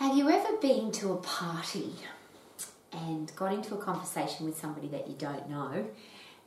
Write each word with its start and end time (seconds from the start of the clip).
Have 0.00 0.16
you 0.16 0.30
ever 0.30 0.56
been 0.56 0.90
to 0.92 1.12
a 1.12 1.16
party 1.16 1.92
and 2.90 3.30
got 3.36 3.52
into 3.52 3.74
a 3.74 3.76
conversation 3.76 4.46
with 4.46 4.58
somebody 4.58 4.88
that 4.88 5.08
you 5.08 5.14
don't 5.14 5.50
know 5.50 5.84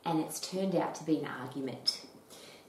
and 0.04 0.18
it's 0.18 0.40
turned 0.40 0.74
out 0.74 0.96
to 0.96 1.04
be 1.04 1.18
an 1.18 1.28
argument? 1.40 2.00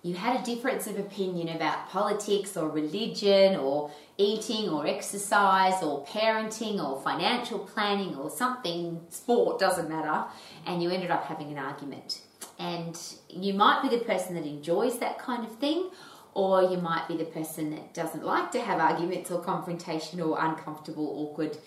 You 0.03 0.13
had 0.13 0.39
a 0.39 0.43
difference 0.43 0.85
of 0.85 0.99
opinion 0.99 1.49
about 1.49 1.89
politics 1.89 2.55
or 2.55 2.69
religion 2.69 3.55
or 3.55 3.89
eating 4.19 4.69
or 4.69 4.85
exercise 4.85 5.81
or 5.81 6.05
parenting 6.05 6.79
or 6.79 7.01
financial 7.01 7.57
planning 7.57 8.15
or 8.15 8.29
something, 8.29 9.01
sport, 9.09 9.57
doesn't 9.57 9.89
matter, 9.89 10.25
and 10.67 10.83
you 10.83 10.91
ended 10.91 11.09
up 11.09 11.23
having 11.23 11.49
an 11.49 11.57
argument. 11.57 12.21
And 12.59 12.95
you 13.27 13.55
might 13.55 13.81
be 13.81 13.89
the 13.89 14.05
person 14.05 14.35
that 14.35 14.45
enjoys 14.45 14.99
that 14.99 15.17
kind 15.17 15.45
of 15.45 15.55
thing, 15.55 15.89
or 16.35 16.63
you 16.63 16.77
might 16.77 17.07
be 17.07 17.15
the 17.15 17.25
person 17.25 17.71
that 17.71 17.93
doesn't 17.93 18.23
like 18.23 18.51
to 18.51 18.59
have 18.59 18.79
arguments 18.79 19.31
or 19.31 19.41
confrontation 19.41 20.19
or 20.21 20.37
uncomfortable, 20.39 21.07
awkward, 21.17 21.57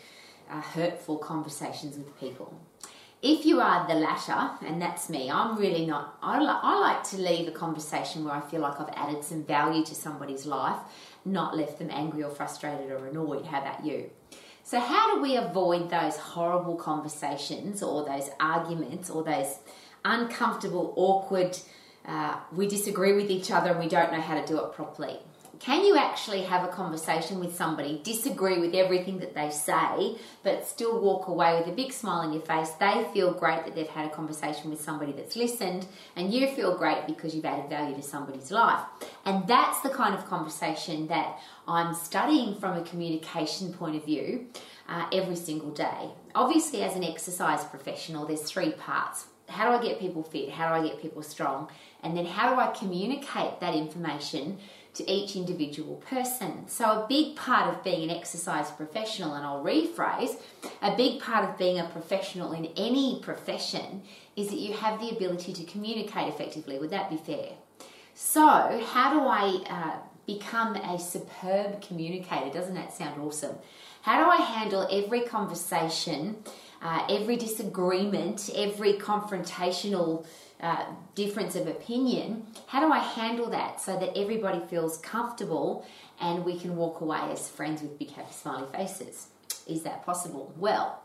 uh, 0.51 0.61
hurtful 0.61 1.17
conversations 1.17 1.97
with 1.97 2.17
people. 2.21 2.55
If 3.21 3.45
you 3.45 3.61
are 3.61 3.89
the 3.89 3.95
latter, 3.95 4.51
and 4.65 4.81
that's 4.81 5.09
me, 5.09 5.29
I'm 5.31 5.59
really 5.59 5.87
not, 5.87 6.19
I, 6.23 6.39
li- 6.39 6.47
I 6.49 6.79
like 6.79 7.03
to 7.11 7.17
leave 7.17 7.49
a 7.49 7.51
conversation 7.51 8.25
where 8.25 8.35
I 8.35 8.41
feel 8.43 8.61
like 8.61 8.79
I've 8.79 8.95
added 8.95 9.25
some 9.25 9.43
value 9.43 9.85
to 9.87 9.95
somebody's 9.95 10.47
life, 10.47 10.79
not 11.25 11.57
left 11.57 11.79
them 11.79 11.89
angry 11.91 12.23
or 12.23 12.31
frustrated 12.31 12.93
or 12.93 13.07
annoyed. 13.07 13.47
How 13.47 13.62
about 13.62 13.85
you? 13.85 14.11
So, 14.62 14.79
how 14.79 15.15
do 15.15 15.23
we 15.23 15.37
avoid 15.37 15.89
those 15.89 16.19
horrible 16.19 16.77
conversations 16.77 17.83
or 17.83 18.05
those 18.05 18.29
arguments 18.39 19.09
or 19.09 19.25
those 19.25 19.59
uncomfortable, 20.05 20.93
awkward, 20.95 21.59
uh, 22.09 22.37
we 22.53 22.67
disagree 22.67 23.12
with 23.12 23.30
each 23.30 23.51
other 23.51 23.71
and 23.71 23.79
we 23.79 23.89
don't 23.89 24.11
know 24.12 24.21
how 24.21 24.41
to 24.41 24.47
do 24.47 24.59
it 24.59 24.73
properly. 24.73 25.19
Can 25.61 25.85
you 25.85 25.97
actually 25.97 26.43
have 26.43 26.62
a 26.62 26.69
conversation 26.69 27.41
with 27.41 27.57
somebody, 27.57 28.01
disagree 28.05 28.61
with 28.61 28.77
everything 28.77 29.19
that 29.19 29.34
they 29.34 29.51
say, 29.51 30.17
but 30.45 30.65
still 30.65 31.01
walk 31.01 31.27
away 31.27 31.59
with 31.59 31.67
a 31.67 31.73
big 31.73 31.92
smile 31.92 32.20
on 32.20 32.33
your 32.33 32.42
face? 32.42 32.70
They 32.70 33.05
feel 33.12 33.33
great 33.33 33.64
that 33.64 33.75
they've 33.75 33.89
had 33.89 34.06
a 34.06 34.14
conversation 34.14 34.70
with 34.70 34.81
somebody 34.81 35.11
that's 35.11 35.34
listened, 35.34 35.86
and 36.14 36.33
you 36.33 36.47
feel 36.47 36.77
great 36.77 37.09
because 37.09 37.34
you've 37.34 37.45
added 37.45 37.69
value 37.69 37.97
to 37.97 38.03
somebody's 38.03 38.53
life. 38.53 38.83
And 39.25 39.48
that's 39.48 39.81
the 39.81 39.91
kind 39.91 40.14
of 40.14 40.27
conversation 40.27 41.09
that 41.09 41.41
I'm 41.67 41.92
studying 41.92 42.55
from 42.55 42.77
a 42.77 42.83
communication 42.84 43.73
point 43.73 43.97
of 43.97 44.05
view 44.05 44.47
uh, 44.89 45.09
every 45.12 45.36
single 45.36 45.70
day. 45.70 46.11
Obviously, 46.36 46.83
as 46.83 46.95
an 46.95 47.03
exercise 47.03 47.64
professional, 47.64 48.27
there's 48.27 48.42
three 48.42 48.70
parts 48.70 49.27
how 49.49 49.71
do 49.71 49.79
I 49.79 49.83
get 49.83 49.99
people 49.99 50.23
fit? 50.23 50.51
How 50.51 50.69
do 50.69 50.83
I 50.83 50.87
get 50.87 51.01
people 51.01 51.23
strong? 51.23 51.69
And 52.03 52.17
then 52.17 52.27
how 52.27 52.55
do 52.55 52.61
I 52.61 52.69
communicate 52.69 53.61
that 53.61 53.75
information 53.75 54.59
to 54.95 55.11
each 55.11 55.37
individual 55.37 55.97
person? 55.97 56.69
So, 56.69 56.85
a 56.85 57.07
big 57.09 57.37
part 57.37 57.75
of 57.75 57.83
being 57.83 58.11
an 58.11 58.17
exercise 58.17 58.71
professional, 58.71 59.35
and 59.35 59.45
I'll 59.45 59.65
rephrase, 59.65 60.41
a 60.83 60.97
big 60.97 61.21
part 61.21 61.49
of 61.49 61.59
being 61.59 61.79
a 61.79 61.89
professional 61.89 62.53
in 62.53 62.67
any 62.77 63.21
profession 63.23 64.03
is 64.37 64.49
that 64.49 64.59
you 64.59 64.75
have 64.75 65.01
the 65.01 65.11
ability 65.11 65.53
to 65.55 65.65
communicate 65.65 66.29
effectively. 66.29 66.79
Would 66.79 66.91
that 66.91 67.11
be 67.11 67.17
fair? 67.17 67.53
So, 68.15 68.47
how 68.85 69.13
do 69.13 69.21
I 69.21 69.65
uh, 69.71 69.97
become 70.27 70.77
a 70.77 70.99
superb 70.99 71.81
communicator? 71.81 72.53
Doesn't 72.53 72.75
that 72.75 72.93
sound 72.93 73.21
awesome? 73.21 73.57
How 74.03 74.25
do 74.25 74.31
I 74.31 74.37
handle 74.37 74.87
every 74.91 75.23
conversation? 75.23 76.37
Uh, 76.83 77.07
every 77.09 77.37
disagreement, 77.37 78.51
every 78.55 78.95
confrontational 78.95 80.27
uh, 80.61 80.85
difference 81.15 81.55
of 81.55 81.67
opinion, 81.67 82.47
how 82.67 82.81
do 82.81 82.93
I 82.93 82.98
handle 82.98 83.51
that 83.51 83.81
so 83.81 83.98
that 83.98 84.17
everybody 84.17 84.61
feels 84.69 84.98
comfortable 84.98 85.87
and 86.20 86.45
we 86.45 86.59
can 86.59 86.77
walk 86.77 87.01
away 87.01 87.20
as 87.31 87.48
friends 87.48 87.83
with 87.83 87.98
big 87.98 88.11
happy 88.11 88.33
smiley 88.33 88.67
faces? 88.73 89.29
Is 89.67 89.83
that 89.83 90.05
possible? 90.05 90.53
Well, 90.57 91.01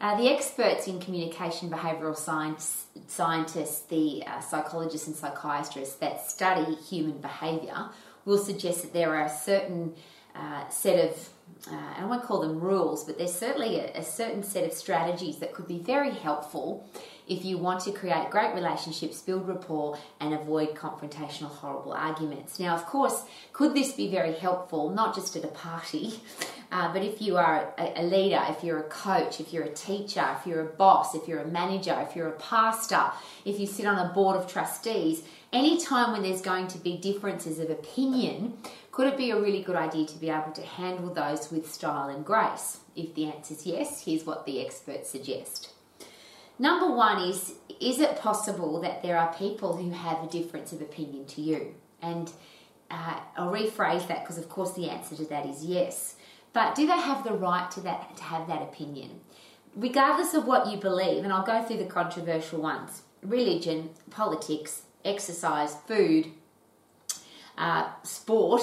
uh, 0.00 0.16
the 0.16 0.28
experts 0.28 0.88
in 0.88 1.00
communication 1.00 1.70
behavioral 1.70 2.16
science, 2.16 2.86
scientists, 3.06 3.82
the 3.82 4.24
uh, 4.26 4.40
psychologists 4.40 5.06
and 5.06 5.16
psychiatrists 5.16 5.96
that 5.96 6.28
study 6.28 6.74
human 6.74 7.18
behavior 7.18 7.88
will 8.24 8.38
suggest 8.38 8.82
that 8.82 8.92
there 8.92 9.14
are 9.14 9.26
a 9.26 9.30
certain 9.30 9.94
uh, 10.34 10.68
set 10.68 11.08
of 11.08 11.28
uh, 11.70 11.94
I 11.98 12.04
won't 12.04 12.24
call 12.24 12.40
them 12.40 12.60
rules, 12.60 13.04
but 13.04 13.18
there's 13.18 13.34
certainly 13.34 13.78
a, 13.78 13.98
a, 13.98 14.02
certain 14.02 14.42
set 14.42 14.64
of 14.64 14.72
strategies 14.72 15.38
that 15.38 15.52
could 15.52 15.68
be 15.68 15.78
very 15.78 16.10
helpful 16.10 16.88
if 17.28 17.44
you 17.44 17.56
want 17.56 17.84
to 17.84 17.92
create 17.92 18.30
great 18.30 18.52
relationships, 18.54 19.20
build 19.20 19.46
rapport, 19.46 19.96
and 20.20 20.34
avoid 20.34 20.74
confrontational, 20.74 21.48
horrible 21.48 21.92
arguments. 21.92 22.58
Now, 22.58 22.74
of 22.74 22.84
course, 22.86 23.22
could 23.52 23.74
this 23.74 23.92
be 23.92 24.08
very 24.08 24.34
helpful, 24.34 24.90
not 24.90 25.14
just 25.14 25.36
at 25.36 25.44
a 25.44 25.48
party, 25.48 26.14
uh, 26.72 26.92
but 26.92 27.02
if 27.02 27.22
you 27.22 27.36
are 27.36 27.72
a, 27.78 28.00
a 28.00 28.02
leader, 28.02 28.42
if 28.48 28.64
you're 28.64 28.80
a 28.80 28.88
coach, 28.88 29.38
if 29.40 29.52
you're 29.52 29.64
a 29.64 29.72
teacher, 29.72 30.36
if 30.38 30.46
you're 30.46 30.62
a 30.62 30.72
boss, 30.72 31.14
if 31.14 31.28
you're 31.28 31.40
a 31.40 31.48
manager, 31.48 31.96
if 32.08 32.16
you're 32.16 32.28
a 32.28 32.38
pastor, 32.38 33.10
if 33.44 33.60
you 33.60 33.66
sit 33.66 33.86
on 33.86 33.98
a 34.04 34.12
board 34.12 34.36
of 34.36 34.50
trustees, 34.50 35.22
anytime 35.52 36.12
when 36.12 36.22
there's 36.22 36.42
going 36.42 36.66
to 36.68 36.78
be 36.78 36.96
differences 36.96 37.60
of 37.60 37.70
opinion, 37.70 38.58
could 38.92 39.06
it 39.06 39.16
be 39.16 39.30
a 39.30 39.40
really 39.40 39.62
good 39.62 39.74
idea 39.74 40.06
to 40.06 40.18
be 40.18 40.28
able 40.28 40.52
to 40.52 40.62
handle 40.62 41.12
those 41.12 41.50
with 41.50 41.72
style 41.72 42.10
and 42.10 42.24
grace? 42.24 42.80
If 42.94 43.14
the 43.14 43.24
answer 43.24 43.54
is 43.54 43.66
yes, 43.66 44.04
here's 44.04 44.24
what 44.24 44.44
the 44.44 44.64
experts 44.64 45.08
suggest. 45.08 45.70
Number 46.58 46.94
one 46.94 47.28
is 47.28 47.54
Is 47.80 47.98
it 48.00 48.20
possible 48.20 48.80
that 48.82 49.02
there 49.02 49.16
are 49.16 49.32
people 49.34 49.76
who 49.76 49.90
have 49.90 50.22
a 50.22 50.28
difference 50.28 50.72
of 50.72 50.82
opinion 50.82 51.24
to 51.26 51.40
you? 51.40 51.74
And 52.02 52.30
uh, 52.90 53.20
I'll 53.36 53.50
rephrase 53.50 54.06
that 54.08 54.22
because, 54.22 54.36
of 54.36 54.50
course, 54.50 54.74
the 54.74 54.90
answer 54.90 55.16
to 55.16 55.24
that 55.24 55.46
is 55.46 55.64
yes. 55.64 56.16
But 56.52 56.74
do 56.74 56.86
they 56.86 56.92
have 56.92 57.24
the 57.24 57.32
right 57.32 57.70
to 57.70 57.80
that 57.80 58.16
to 58.18 58.22
have 58.24 58.46
that 58.48 58.60
opinion? 58.60 59.20
Regardless 59.74 60.34
of 60.34 60.46
what 60.46 60.70
you 60.70 60.76
believe, 60.76 61.24
and 61.24 61.32
I'll 61.32 61.46
go 61.46 61.64
through 61.64 61.78
the 61.78 61.86
controversial 61.86 62.60
ones 62.60 63.02
religion, 63.22 63.90
politics, 64.10 64.82
exercise, 65.04 65.76
food, 65.86 66.26
uh, 67.62 67.88
sport, 68.02 68.62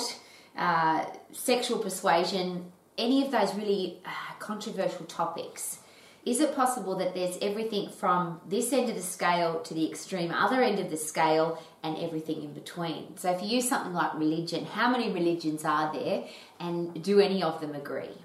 uh, 0.57 1.05
sexual 1.31 1.79
persuasion, 1.79 2.69
any 2.97 3.25
of 3.25 3.31
those 3.31 3.55
really 3.55 4.01
uh, 4.05 4.09
controversial 4.39 5.05
topics. 5.05 5.79
Is 6.25 6.41
it 6.41 6.53
possible 6.53 6.97
that 6.97 7.13
there's 7.13 7.37
everything 7.41 7.89
from 7.89 8.41
this 8.45 8.73
end 8.73 8.89
of 8.89 8.95
the 8.95 9.01
scale 9.01 9.61
to 9.61 9.73
the 9.73 9.89
extreme 9.89 10.31
other 10.31 10.61
end 10.61 10.79
of 10.79 10.89
the 10.91 10.97
scale 10.97 11.63
and 11.81 11.97
everything 11.97 12.43
in 12.43 12.51
between? 12.51 13.17
So, 13.17 13.31
if 13.31 13.41
you 13.41 13.47
use 13.47 13.69
something 13.69 13.93
like 13.93 14.13
religion, 14.15 14.65
how 14.65 14.89
many 14.91 15.13
religions 15.13 15.63
are 15.63 15.93
there 15.93 16.25
and 16.59 17.01
do 17.01 17.21
any 17.21 17.41
of 17.41 17.61
them 17.61 17.73
agree? 17.73 18.17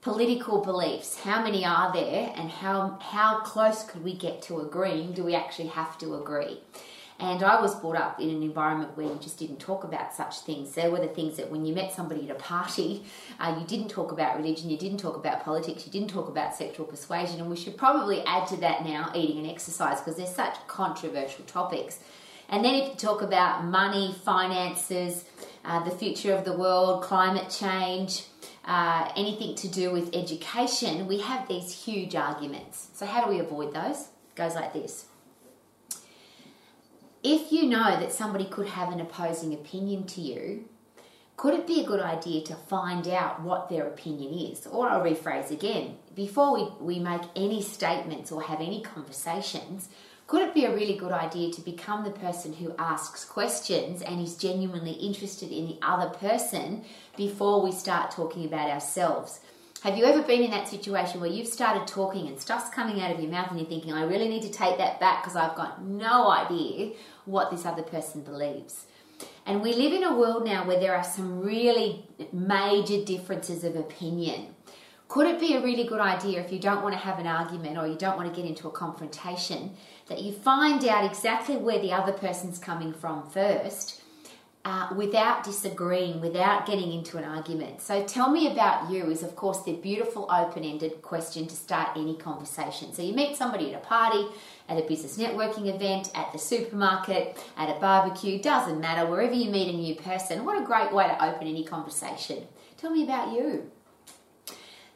Political 0.00 0.62
beliefs, 0.62 1.20
how 1.20 1.40
many 1.44 1.64
are 1.64 1.92
there 1.92 2.32
and 2.34 2.50
how, 2.50 2.98
how 3.00 3.40
close 3.40 3.84
could 3.84 4.02
we 4.02 4.14
get 4.16 4.42
to 4.42 4.58
agreeing? 4.58 5.12
Do 5.12 5.22
we 5.22 5.36
actually 5.36 5.68
have 5.68 5.96
to 5.98 6.16
agree? 6.16 6.62
And 7.20 7.42
I 7.42 7.60
was 7.60 7.74
brought 7.74 7.96
up 7.96 8.18
in 8.18 8.30
an 8.30 8.42
environment 8.42 8.96
where 8.96 9.06
you 9.06 9.18
just 9.20 9.38
didn't 9.38 9.58
talk 9.58 9.84
about 9.84 10.14
such 10.14 10.38
things. 10.38 10.72
There 10.72 10.90
were 10.90 11.00
the 11.00 11.08
things 11.08 11.36
that 11.36 11.50
when 11.50 11.66
you 11.66 11.74
met 11.74 11.92
somebody 11.92 12.24
at 12.24 12.34
a 12.34 12.38
party, 12.38 13.04
uh, 13.38 13.56
you 13.60 13.66
didn't 13.66 13.90
talk 13.90 14.10
about 14.10 14.38
religion, 14.38 14.70
you 14.70 14.78
didn't 14.78 14.98
talk 14.98 15.16
about 15.16 15.44
politics, 15.44 15.84
you 15.84 15.92
didn't 15.92 16.08
talk 16.08 16.28
about 16.28 16.54
sexual 16.54 16.86
persuasion. 16.86 17.38
And 17.38 17.50
we 17.50 17.56
should 17.56 17.76
probably 17.76 18.22
add 18.22 18.46
to 18.48 18.56
that 18.58 18.86
now 18.86 19.12
eating 19.14 19.36
and 19.36 19.46
exercise 19.46 20.00
because 20.00 20.16
they're 20.16 20.26
such 20.26 20.56
controversial 20.66 21.44
topics. 21.44 21.98
And 22.48 22.64
then 22.64 22.74
if 22.74 22.88
you 22.88 22.94
talk 22.94 23.20
about 23.20 23.64
money, 23.64 24.14
finances, 24.24 25.24
uh, 25.62 25.84
the 25.84 25.90
future 25.90 26.32
of 26.32 26.46
the 26.46 26.54
world, 26.56 27.02
climate 27.02 27.50
change, 27.50 28.24
uh, 28.64 29.12
anything 29.14 29.54
to 29.56 29.68
do 29.68 29.92
with 29.92 30.16
education, 30.16 31.06
we 31.06 31.20
have 31.20 31.46
these 31.48 31.84
huge 31.84 32.14
arguments. 32.14 32.88
So, 32.94 33.04
how 33.04 33.24
do 33.24 33.30
we 33.30 33.40
avoid 33.40 33.74
those? 33.74 34.00
It 34.00 34.36
goes 34.36 34.54
like 34.54 34.72
this 34.72 35.04
if 37.22 37.52
you 37.52 37.66
know 37.66 37.98
that 38.00 38.12
somebody 38.12 38.44
could 38.44 38.66
have 38.68 38.92
an 38.92 39.00
opposing 39.00 39.52
opinion 39.52 40.04
to 40.08 40.20
you, 40.20 40.64
could 41.36 41.54
it 41.54 41.66
be 41.66 41.80
a 41.80 41.86
good 41.86 42.00
idea 42.00 42.42
to 42.44 42.54
find 42.54 43.08
out 43.08 43.42
what 43.42 43.68
their 43.68 43.86
opinion 43.86 44.34
is? 44.34 44.66
Or 44.66 44.88
I'll 44.88 45.02
rephrase 45.02 45.50
again 45.50 45.96
before 46.14 46.52
we, 46.52 46.68
we 46.80 46.98
make 46.98 47.22
any 47.36 47.62
statements 47.62 48.30
or 48.32 48.42
have 48.42 48.60
any 48.60 48.82
conversations, 48.82 49.88
could 50.26 50.42
it 50.42 50.54
be 50.54 50.64
a 50.64 50.74
really 50.74 50.96
good 50.96 51.12
idea 51.12 51.52
to 51.52 51.60
become 51.60 52.04
the 52.04 52.10
person 52.10 52.52
who 52.52 52.74
asks 52.78 53.24
questions 53.24 54.02
and 54.02 54.20
is 54.20 54.36
genuinely 54.36 54.92
interested 54.92 55.50
in 55.50 55.66
the 55.66 55.78
other 55.82 56.10
person 56.10 56.84
before 57.16 57.62
we 57.62 57.72
start 57.72 58.10
talking 58.10 58.44
about 58.44 58.70
ourselves? 58.70 59.40
Have 59.82 59.96
you 59.96 60.04
ever 60.04 60.20
been 60.20 60.42
in 60.42 60.50
that 60.50 60.68
situation 60.68 61.22
where 61.22 61.30
you've 61.30 61.46
started 61.46 61.86
talking 61.86 62.28
and 62.28 62.38
stuff's 62.38 62.68
coming 62.68 63.00
out 63.00 63.12
of 63.12 63.18
your 63.18 63.30
mouth 63.30 63.50
and 63.50 63.58
you're 63.58 63.66
thinking, 63.66 63.94
I 63.94 64.02
really 64.02 64.28
need 64.28 64.42
to 64.42 64.50
take 64.50 64.76
that 64.76 65.00
back 65.00 65.22
because 65.22 65.36
I've 65.36 65.56
got 65.56 65.82
no 65.82 66.30
idea 66.30 66.92
what 67.24 67.50
this 67.50 67.64
other 67.64 67.82
person 67.82 68.20
believes? 68.20 68.84
And 69.46 69.62
we 69.62 69.72
live 69.72 69.94
in 69.94 70.04
a 70.04 70.14
world 70.14 70.44
now 70.44 70.66
where 70.66 70.78
there 70.78 70.94
are 70.94 71.02
some 71.02 71.40
really 71.40 72.04
major 72.30 73.02
differences 73.02 73.64
of 73.64 73.74
opinion. 73.74 74.54
Could 75.08 75.26
it 75.26 75.40
be 75.40 75.54
a 75.54 75.62
really 75.62 75.84
good 75.84 76.00
idea 76.00 76.42
if 76.42 76.52
you 76.52 76.58
don't 76.58 76.82
want 76.82 76.92
to 76.92 77.00
have 77.00 77.18
an 77.18 77.26
argument 77.26 77.78
or 77.78 77.86
you 77.86 77.96
don't 77.96 78.18
want 78.18 78.28
to 78.28 78.38
get 78.38 78.46
into 78.46 78.68
a 78.68 78.72
confrontation 78.72 79.76
that 80.08 80.20
you 80.20 80.32
find 80.32 80.84
out 80.84 81.06
exactly 81.06 81.56
where 81.56 81.80
the 81.80 81.92
other 81.92 82.12
person's 82.12 82.58
coming 82.58 82.92
from 82.92 83.30
first 83.30 83.99
uh, 84.64 84.88
without 84.94 85.42
disagreeing, 85.42 86.20
without 86.20 86.66
getting 86.66 86.92
into 86.92 87.16
an 87.16 87.24
argument. 87.24 87.80
So, 87.80 88.04
tell 88.04 88.30
me 88.30 88.52
about 88.52 88.90
you 88.90 89.10
is, 89.10 89.22
of 89.22 89.34
course, 89.34 89.62
the 89.62 89.72
beautiful 89.72 90.28
open 90.30 90.64
ended 90.64 91.00
question 91.00 91.46
to 91.46 91.54
start 91.54 91.96
any 91.96 92.14
conversation. 92.16 92.92
So, 92.92 93.02
you 93.02 93.14
meet 93.14 93.36
somebody 93.36 93.72
at 93.72 93.82
a 93.82 93.86
party, 93.86 94.26
at 94.68 94.78
a 94.78 94.86
business 94.86 95.16
networking 95.16 95.74
event, 95.74 96.10
at 96.14 96.32
the 96.32 96.38
supermarket, 96.38 97.42
at 97.56 97.74
a 97.74 97.80
barbecue, 97.80 98.40
doesn't 98.40 98.80
matter, 98.80 99.08
wherever 99.08 99.32
you 99.32 99.50
meet 99.50 99.74
a 99.74 99.76
new 99.76 99.94
person. 99.94 100.44
What 100.44 100.60
a 100.60 100.66
great 100.66 100.92
way 100.92 101.06
to 101.06 101.24
open 101.24 101.46
any 101.46 101.64
conversation. 101.64 102.46
Tell 102.76 102.90
me 102.90 103.04
about 103.04 103.32
you. 103.32 103.70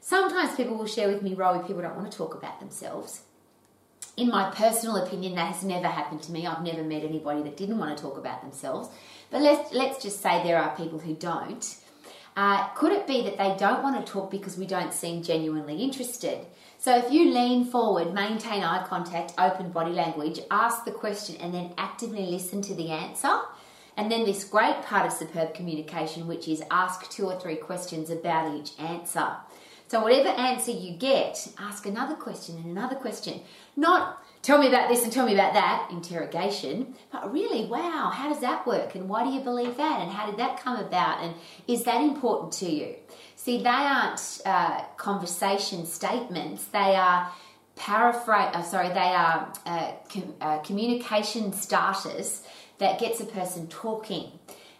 Sometimes 0.01 0.55
people 0.55 0.77
will 0.77 0.87
share 0.87 1.09
with 1.09 1.23
me, 1.23 1.35
Rowie, 1.35 1.67
people 1.67 1.81
don't 1.81 1.97
want 1.97 2.13
to 2.13 2.19
talk 2.19 2.35
about 2.35 2.61
themselves. 2.61 3.23
In 4.19 4.29
my 4.29 4.51
personal 4.51 4.97
opinion, 4.97 5.35
that 5.35 5.55
has 5.55 5.65
never 5.65 5.89
happened 5.89 6.23
to 6.25 6.33
me. 6.33 6.47
I've 6.47 6.63
never 6.63 6.85
met 6.85 7.03
anybody 7.03 7.43
that 7.43 7.57
didn't 7.57 7.79
want 7.79 7.97
to 7.97 8.03
talk 8.03 8.19
about 8.19 8.43
themselves. 8.43 8.91
But 9.35 9.43
let's, 9.43 9.73
let's 9.75 10.01
just 10.01 10.23
say 10.23 10.45
there 10.45 10.59
are 10.59 10.77
people 10.77 11.01
who 11.01 11.17
don't. 11.17 11.77
Uh, 12.37 12.69
could 12.75 12.93
it 12.93 13.05
be 13.05 13.23
that 13.23 13.37
they 13.37 13.57
don't 13.59 13.83
want 13.83 13.97
to 13.97 14.13
talk 14.13 14.31
because 14.31 14.57
we 14.57 14.65
don't 14.65 14.95
seem 14.95 15.25
genuinely 15.25 15.83
interested? 15.83 16.39
So 16.79 16.97
if 16.97 17.11
you 17.11 17.35
lean 17.35 17.65
forward, 17.65 18.15
maintain 18.15 18.63
eye 18.63 18.87
contact, 18.87 19.35
open 19.37 19.73
body 19.73 19.91
language, 19.91 20.39
ask 20.53 20.85
the 20.85 20.93
question, 20.93 21.35
and 21.41 21.53
then 21.53 21.75
actively 21.77 22.27
listen 22.27 22.63
to 22.63 22.77
the 22.77 22.91
answer, 22.91 23.41
and 23.97 24.09
then 24.09 24.25
this 24.25 24.45
great 24.45 24.83
part 24.83 25.05
of 25.05 25.13
superb 25.13 25.53
communication, 25.53 26.29
which 26.29 26.47
is 26.47 26.63
ask 26.71 27.11
two 27.11 27.27
or 27.27 27.37
three 27.41 27.57
questions 27.57 28.11
about 28.11 28.55
each 28.55 28.79
answer. 28.79 29.33
So 29.89 30.01
whatever 30.01 30.29
answer 30.29 30.71
you 30.71 30.97
get, 30.97 31.49
ask 31.59 31.87
another 31.87 32.15
question 32.15 32.57
and 32.57 32.67
another 32.67 32.95
question. 32.95 33.41
Not 33.75 34.24
tell 34.45 34.59
me 34.59 34.69
about 34.69 34.91
this 34.91 35.03
and 35.03 35.13
tell 35.13 35.25
me 35.25 35.33
about 35.33 35.55
that, 35.55 35.89
interrogation, 35.91 36.95
but 37.11 37.33
really, 37.33 37.65
wow, 37.67 38.13
how 38.15 38.29
does 38.29 38.43
that 38.43 38.67
work? 38.67 38.95
And 38.95 39.09
why 39.09 39.25
do 39.25 39.31
you 39.31 39.41
believe 39.41 39.79
that? 39.79 40.01
And 40.01 40.11
how 40.11 40.27
did 40.27 40.37
that 40.37 40.61
come 40.61 40.77
about? 40.77 41.23
And 41.23 41.35
is 41.67 41.85
that 41.85 42.03
important 42.03 42.53
to 42.55 42.71
you? 42.71 42.95
See, 43.37 43.59
they 43.59 43.69
aren't 43.69 44.41
uh, 44.45 44.83
conversation 44.99 45.87
statements, 45.87 46.67
they 46.67 46.95
are 46.95 47.33
paraphrase, 47.75 48.51
uh, 48.53 48.63
sorry, 48.63 48.89
they 48.89 48.95
are 49.01 49.53
uh, 49.67 49.93
com- 50.13 50.35
uh, 50.41 50.59
communication 50.59 51.53
starters 51.53 52.43
that 52.79 53.01
gets 53.01 53.21
a 53.21 53.25
person 53.25 53.67
talking. 53.69 54.31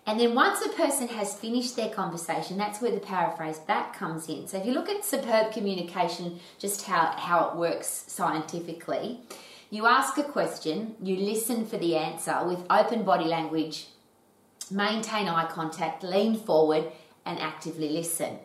And 0.07 0.21
then 0.21 0.35
once 0.35 0.65
a 0.65 0.69
person 0.71 1.09
has 1.09 1.35
finished 1.35 1.77
their 1.77 1.89
conversation, 1.89 2.59
that's 2.59 2.83
where 2.83 2.93
the 2.93 3.01
paraphrase 3.01 3.59
back 3.61 3.97
comes 3.97 4.29
in. 4.29 4.47
So 4.47 4.59
if 4.59 4.67
you 4.67 4.73
look 4.73 4.91
at 4.91 5.03
superb 5.05 5.53
communication, 5.53 6.41
just 6.59 6.83
how, 6.83 7.15
how 7.17 7.49
it 7.49 7.57
works 7.57 8.05
scientifically, 8.09 9.21
you 9.75 9.87
ask 9.87 10.17
a 10.19 10.23
question, 10.23 10.95
you 11.03 11.17
listen 11.17 11.67
for 11.67 11.77
the 11.79 11.97
answer 11.97 12.47
with 12.47 12.65
open 12.71 13.03
body 13.03 13.25
language, 13.25 13.87
maintain 14.71 15.27
eye 15.27 15.49
contact, 15.51 16.05
lean 16.05 16.37
forward, 16.37 16.85
and 17.27 17.41
actively 17.41 17.89
listen. 17.89 18.39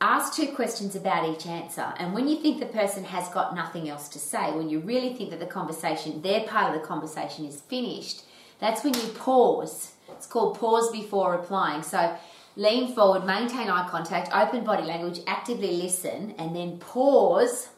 Ask 0.00 0.34
two 0.34 0.48
questions 0.48 0.96
about 0.96 1.28
each 1.28 1.46
answer, 1.46 1.94
and 1.96 2.12
when 2.12 2.26
you 2.26 2.42
think 2.42 2.58
the 2.58 2.66
person 2.66 3.04
has 3.04 3.28
got 3.28 3.54
nothing 3.54 3.88
else 3.88 4.08
to 4.08 4.18
say, 4.18 4.50
when 4.50 4.68
you 4.68 4.80
really 4.80 5.14
think 5.14 5.30
that 5.30 5.38
the 5.38 5.46
conversation, 5.46 6.22
their 6.22 6.40
part 6.40 6.74
of 6.74 6.80
the 6.80 6.88
conversation 6.88 7.44
is 7.44 7.60
finished, 7.60 8.24
that's 8.58 8.82
when 8.82 8.94
you 8.94 9.08
pause. 9.14 9.92
It's 10.08 10.26
called 10.26 10.58
pause 10.58 10.90
before 10.90 11.36
replying. 11.36 11.84
So 11.84 12.16
lean 12.56 12.96
forward, 12.96 13.24
maintain 13.24 13.70
eye 13.70 13.88
contact, 13.88 14.34
open 14.34 14.64
body 14.64 14.82
language, 14.82 15.20
actively 15.28 15.76
listen, 15.76 16.34
and 16.36 16.56
then 16.56 16.78
pause 16.78 17.68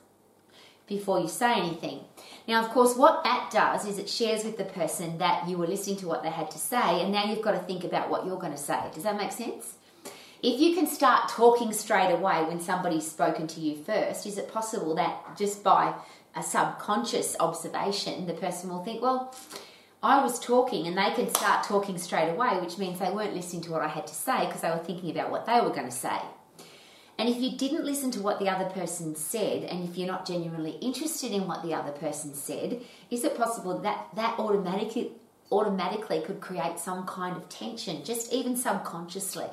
before 0.86 1.20
you 1.20 1.28
say 1.28 1.54
anything. 1.54 2.00
Now, 2.46 2.62
of 2.62 2.70
course, 2.70 2.96
what 2.96 3.25
that 3.25 3.50
does 3.50 3.86
is 3.86 3.98
it 3.98 4.08
shares 4.08 4.44
with 4.44 4.58
the 4.58 4.64
person 4.64 5.19
that 5.19 5.48
you 5.48 5.56
were 5.56 5.66
listening 5.66 5.96
to 5.98 6.08
what 6.08 6.22
they 6.22 6.31
had 6.31 6.50
to 6.50 6.58
say, 6.58 7.02
and 7.02 7.10
now 7.10 7.25
you've 7.25 7.42
got 7.42 7.52
to 7.52 7.58
think 7.58 7.84
about 7.84 8.10
what 8.10 8.26
you're 8.26 8.38
going 8.38 8.52
to 8.52 8.58
say. 8.58 8.78
Does 8.92 9.04
that 9.04 9.16
make 9.16 9.32
sense? 9.32 9.76
If 10.42 10.60
you 10.60 10.75
can 10.75 10.86
start 10.86 11.31
talking 11.31 11.72
straight 11.72 12.12
away 12.12 12.44
when 12.44 12.60
somebody's 12.60 13.10
spoken 13.10 13.46
to 13.46 13.60
you 13.60 13.82
first, 13.82 14.26
is 14.26 14.36
it 14.36 14.52
possible 14.52 14.94
that 14.96 15.38
just 15.38 15.64
by 15.64 15.94
a 16.36 16.42
subconscious 16.42 17.34
observation, 17.40 18.26
the 18.26 18.34
person 18.34 18.69
will 18.69 18.84
think, 18.84 19.00
well, 19.00 19.34
I 20.02 20.22
was 20.22 20.38
talking 20.38 20.87
and 20.87 20.98
they 20.98 21.12
can 21.12 21.30
start 21.34 21.64
talking 21.64 21.96
straight 21.96 22.28
away, 22.28 22.60
which 22.60 22.76
means 22.76 22.98
they 22.98 23.10
weren't 23.10 23.34
listening 23.34 23.62
to 23.62 23.70
what 23.70 23.80
I 23.80 23.88
had 23.88 24.06
to 24.06 24.14
say 24.14 24.44
because 24.44 24.60
they 24.60 24.69
were 24.69 24.84
thinking 24.84 25.10
about 25.10 25.30
what 25.30 25.46
they 25.46 25.62
were 25.62 25.70
going 25.70 25.87
to 25.87 25.90
say. 25.90 26.19
And 27.19 27.28
if 27.28 27.37
you 27.37 27.56
didn't 27.56 27.84
listen 27.84 28.11
to 28.12 28.20
what 28.20 28.40
the 28.40 28.49
other 28.49 28.69
person 28.70 29.14
said, 29.14 29.64
and 29.64 29.88
if 29.88 29.96
you're 29.96 30.08
not 30.08 30.26
genuinely 30.26 30.72
interested 30.81 31.32
in 31.32 31.46
what 31.46 31.62
the 31.62 31.75
other 31.75 31.93
person 31.93 32.34
said, 32.34 32.81
is 33.11 33.25
it 33.25 33.37
possible 33.37 33.78
that 33.81 34.08
that 34.16 34.38
automatically 34.38 35.12
automatically 35.52 36.20
could 36.22 36.40
create 36.40 36.78
some 36.78 37.06
kind 37.06 37.37
of 37.37 37.49
tension, 37.49 38.05
just 38.05 38.32
even 38.32 38.56
subconsciously? 38.56 39.46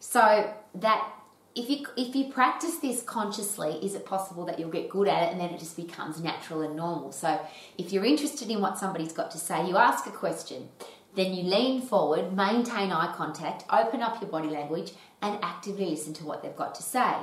So 0.00 0.52
that 0.76 1.12
if 1.54 1.68
you 1.68 1.86
if 1.96 2.14
you 2.14 2.32
practice 2.32 2.76
this 2.76 3.02
consciously, 3.02 3.72
is 3.84 3.94
it 3.94 4.06
possible 4.06 4.46
that 4.46 4.58
you'll 4.58 4.70
get 4.70 4.88
good 4.88 5.08
at 5.08 5.24
it 5.24 5.32
and 5.32 5.40
then 5.40 5.50
it 5.50 5.58
just 5.58 5.76
becomes 5.76 6.22
natural 6.22 6.62
and 6.62 6.76
normal? 6.76 7.12
So 7.12 7.38
if 7.76 7.92
you're 7.92 8.04
interested 8.04 8.48
in 8.50 8.60
what 8.60 8.78
somebody's 8.78 9.12
got 9.12 9.30
to 9.32 9.38
say, 9.38 9.66
you 9.66 9.76
ask 9.76 10.06
a 10.06 10.10
question, 10.10 10.68
then 11.14 11.34
you 11.34 11.42
lean 11.42 11.82
forward, 11.82 12.32
maintain 12.32 12.92
eye 12.92 13.12
contact, 13.16 13.64
open 13.70 14.02
up 14.02 14.20
your 14.20 14.30
body 14.30 14.48
language, 14.48 14.92
and 15.22 15.38
actively 15.42 15.86
listen 15.86 16.14
to 16.14 16.24
what 16.24 16.42
they've 16.42 16.54
got 16.56 16.74
to 16.76 16.82
say. 16.82 17.14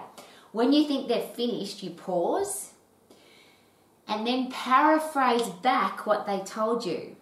When 0.52 0.74
you 0.74 0.88
think 0.88 1.08
they're 1.08 1.22
finished, 1.22 1.84
you 1.84 1.92
pause 1.92 2.72
and 4.08 4.26
then 4.26 4.52
paraphrase 4.52 5.50
back 5.50 6.06
what 6.06 6.26
they 6.26 6.40
told 6.40 6.86
you. 6.86 7.16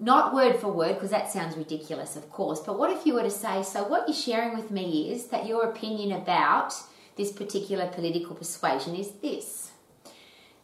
Not 0.00 0.32
word 0.32 0.56
for 0.56 0.68
word, 0.68 0.94
because 0.94 1.10
that 1.10 1.32
sounds 1.32 1.56
ridiculous, 1.56 2.14
of 2.14 2.30
course, 2.30 2.60
but 2.60 2.78
what 2.78 2.90
if 2.90 3.04
you 3.04 3.14
were 3.14 3.22
to 3.22 3.30
say, 3.30 3.64
So, 3.64 3.82
what 3.82 4.06
you're 4.06 4.14
sharing 4.14 4.56
with 4.56 4.70
me 4.70 5.10
is 5.10 5.26
that 5.26 5.46
your 5.46 5.64
opinion 5.64 6.12
about 6.12 6.74
this 7.16 7.32
particular 7.32 7.88
political 7.88 8.36
persuasion 8.36 8.94
is 8.94 9.10
this? 9.22 9.72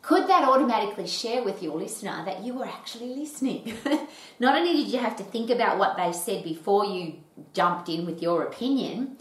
Could 0.05 0.29
that 0.29 0.47
automatically 0.47 1.07
share 1.07 1.43
with 1.43 1.63
your 1.63 1.79
listener 1.79 2.23
that 2.27 2.45
you 2.45 2.53
were 2.53 2.67
actually 2.67 3.15
listening? 3.15 3.73
Not 4.39 4.55
only 4.55 4.75
did 4.75 4.89
you 4.89 4.99
have 4.99 5.17
to 5.17 5.23
think 5.23 5.49
about 5.49 5.79
what 5.79 5.97
they 5.97 6.13
said 6.13 6.45
before 6.45 6.85
you 6.85 7.15
jumped 7.55 7.89
in 7.89 8.05
with 8.05 8.21
your 8.21 8.43
opinion, 8.43 9.17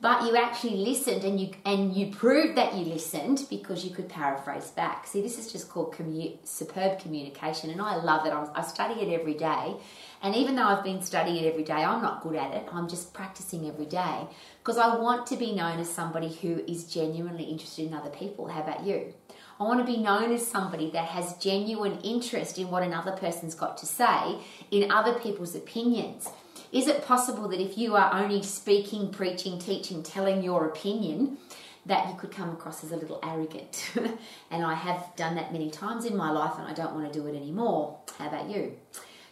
but 0.00 0.22
you 0.24 0.36
actually 0.36 0.76
listened 0.76 1.24
and 1.24 1.40
you 1.40 1.50
and 1.64 1.96
you 1.96 2.12
proved 2.12 2.56
that 2.56 2.74
you 2.74 2.84
listened 2.84 3.46
because 3.50 3.84
you 3.84 3.90
could 3.90 4.08
paraphrase 4.08 4.70
back. 4.70 5.08
See, 5.08 5.20
this 5.20 5.40
is 5.40 5.50
just 5.50 5.68
called 5.68 5.92
commu- 5.92 6.38
superb 6.44 7.00
communication, 7.00 7.70
and 7.70 7.82
I 7.82 7.96
love 7.96 8.24
it. 8.24 8.32
I, 8.32 8.46
I 8.54 8.62
study 8.62 9.00
it 9.00 9.12
every 9.12 9.34
day, 9.34 9.74
and 10.22 10.36
even 10.36 10.54
though 10.54 10.62
I've 10.62 10.84
been 10.84 11.02
studying 11.02 11.42
it 11.42 11.48
every 11.48 11.64
day, 11.64 11.82
I'm 11.82 12.00
not 12.00 12.22
good 12.22 12.36
at 12.36 12.54
it. 12.54 12.68
I'm 12.72 12.88
just 12.88 13.12
practicing 13.12 13.66
every 13.66 13.86
day 13.86 14.28
because 14.62 14.78
I 14.78 14.98
want 14.98 15.26
to 15.26 15.36
be 15.36 15.52
known 15.52 15.80
as 15.80 15.90
somebody 15.90 16.32
who 16.32 16.62
is 16.68 16.84
genuinely 16.84 17.42
interested 17.42 17.88
in 17.88 17.94
other 17.94 18.10
people. 18.10 18.46
How 18.46 18.62
about 18.62 18.84
you? 18.86 19.12
I 19.60 19.64
want 19.64 19.84
to 19.84 19.92
be 19.92 19.98
known 19.98 20.32
as 20.32 20.46
somebody 20.46 20.90
that 20.90 21.06
has 21.06 21.36
genuine 21.38 21.98
interest 22.02 22.58
in 22.58 22.70
what 22.70 22.84
another 22.84 23.12
person's 23.12 23.56
got 23.56 23.76
to 23.78 23.86
say, 23.86 24.38
in 24.70 24.90
other 24.90 25.18
people's 25.18 25.56
opinions. 25.56 26.28
Is 26.70 26.86
it 26.86 27.04
possible 27.04 27.48
that 27.48 27.60
if 27.60 27.76
you 27.76 27.96
are 27.96 28.12
only 28.12 28.42
speaking, 28.42 29.10
preaching, 29.10 29.58
teaching, 29.58 30.02
telling 30.02 30.42
your 30.42 30.66
opinion, 30.66 31.38
that 31.86 32.08
you 32.08 32.14
could 32.16 32.30
come 32.30 32.50
across 32.50 32.84
as 32.84 32.92
a 32.92 32.96
little 32.96 33.18
arrogant? 33.22 33.90
and 34.50 34.64
I 34.64 34.74
have 34.74 35.12
done 35.16 35.34
that 35.36 35.52
many 35.52 35.70
times 35.70 36.04
in 36.04 36.16
my 36.16 36.30
life 36.30 36.52
and 36.58 36.68
I 36.68 36.74
don't 36.74 36.94
want 36.94 37.12
to 37.12 37.18
do 37.18 37.26
it 37.26 37.34
anymore. 37.34 37.98
How 38.18 38.28
about 38.28 38.50
you? 38.50 38.76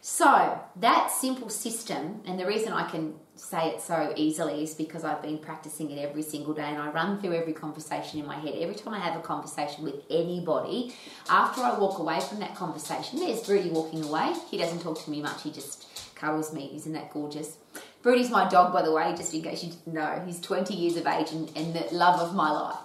So, 0.01 0.61
that 0.77 1.11
simple 1.11 1.51
system, 1.51 2.23
and 2.27 2.39
the 2.39 2.47
reason 2.47 2.73
I 2.73 2.89
can 2.89 3.15
say 3.37 3.69
it 3.69 3.81
so 3.81 4.13
easily 4.17 4.63
is 4.63 4.75
because 4.75 5.05
I've 5.05 5.23
been 5.23 5.39
practicing 5.39 5.91
it 5.91 5.99
every 5.99 6.23
single 6.23 6.55
day 6.55 6.63
and 6.63 6.79
I 6.79 6.91
run 6.91 7.21
through 7.21 7.35
every 7.35 7.53
conversation 7.53 8.19
in 8.19 8.27
my 8.27 8.37
head. 8.37 8.55
Every 8.59 8.75
time 8.75 8.95
I 8.95 8.99
have 8.99 9.17
a 9.17 9.23
conversation 9.23 9.85
with 9.85 9.97
anybody, 10.11 10.95
after 11.29 11.63
I 11.63 11.79
walk 11.79 11.99
away 11.99 12.21
from 12.21 12.41
that 12.41 12.55
conversation, 12.55 13.21
there's 13.21 13.43
Broody 13.43 13.71
walking 13.71 14.05
away. 14.05 14.35
He 14.51 14.57
doesn't 14.57 14.81
talk 14.81 15.03
to 15.05 15.11
me 15.11 15.21
much, 15.21 15.43
he 15.43 15.51
just 15.51 15.87
cuddles 16.15 16.53
me. 16.53 16.73
Isn't 16.75 16.93
that 16.95 17.13
gorgeous? 17.13 17.59
Broody's 18.03 18.31
my 18.31 18.49
dog, 18.49 18.73
by 18.73 18.83
the 18.83 18.93
way, 18.93 19.15
just 19.17 19.35
in 19.35 19.43
case 19.43 19.65
you 19.65 19.71
didn't 19.71 19.95
know. 19.95 20.23
He's 20.25 20.41
20 20.41 20.75
years 20.75 20.97
of 20.97 21.07
age 21.07 21.33
and, 21.33 21.51
and 21.57 21.75
the 21.75 21.95
love 21.95 22.21
of 22.21 22.35
my 22.35 22.51
life. 22.51 22.79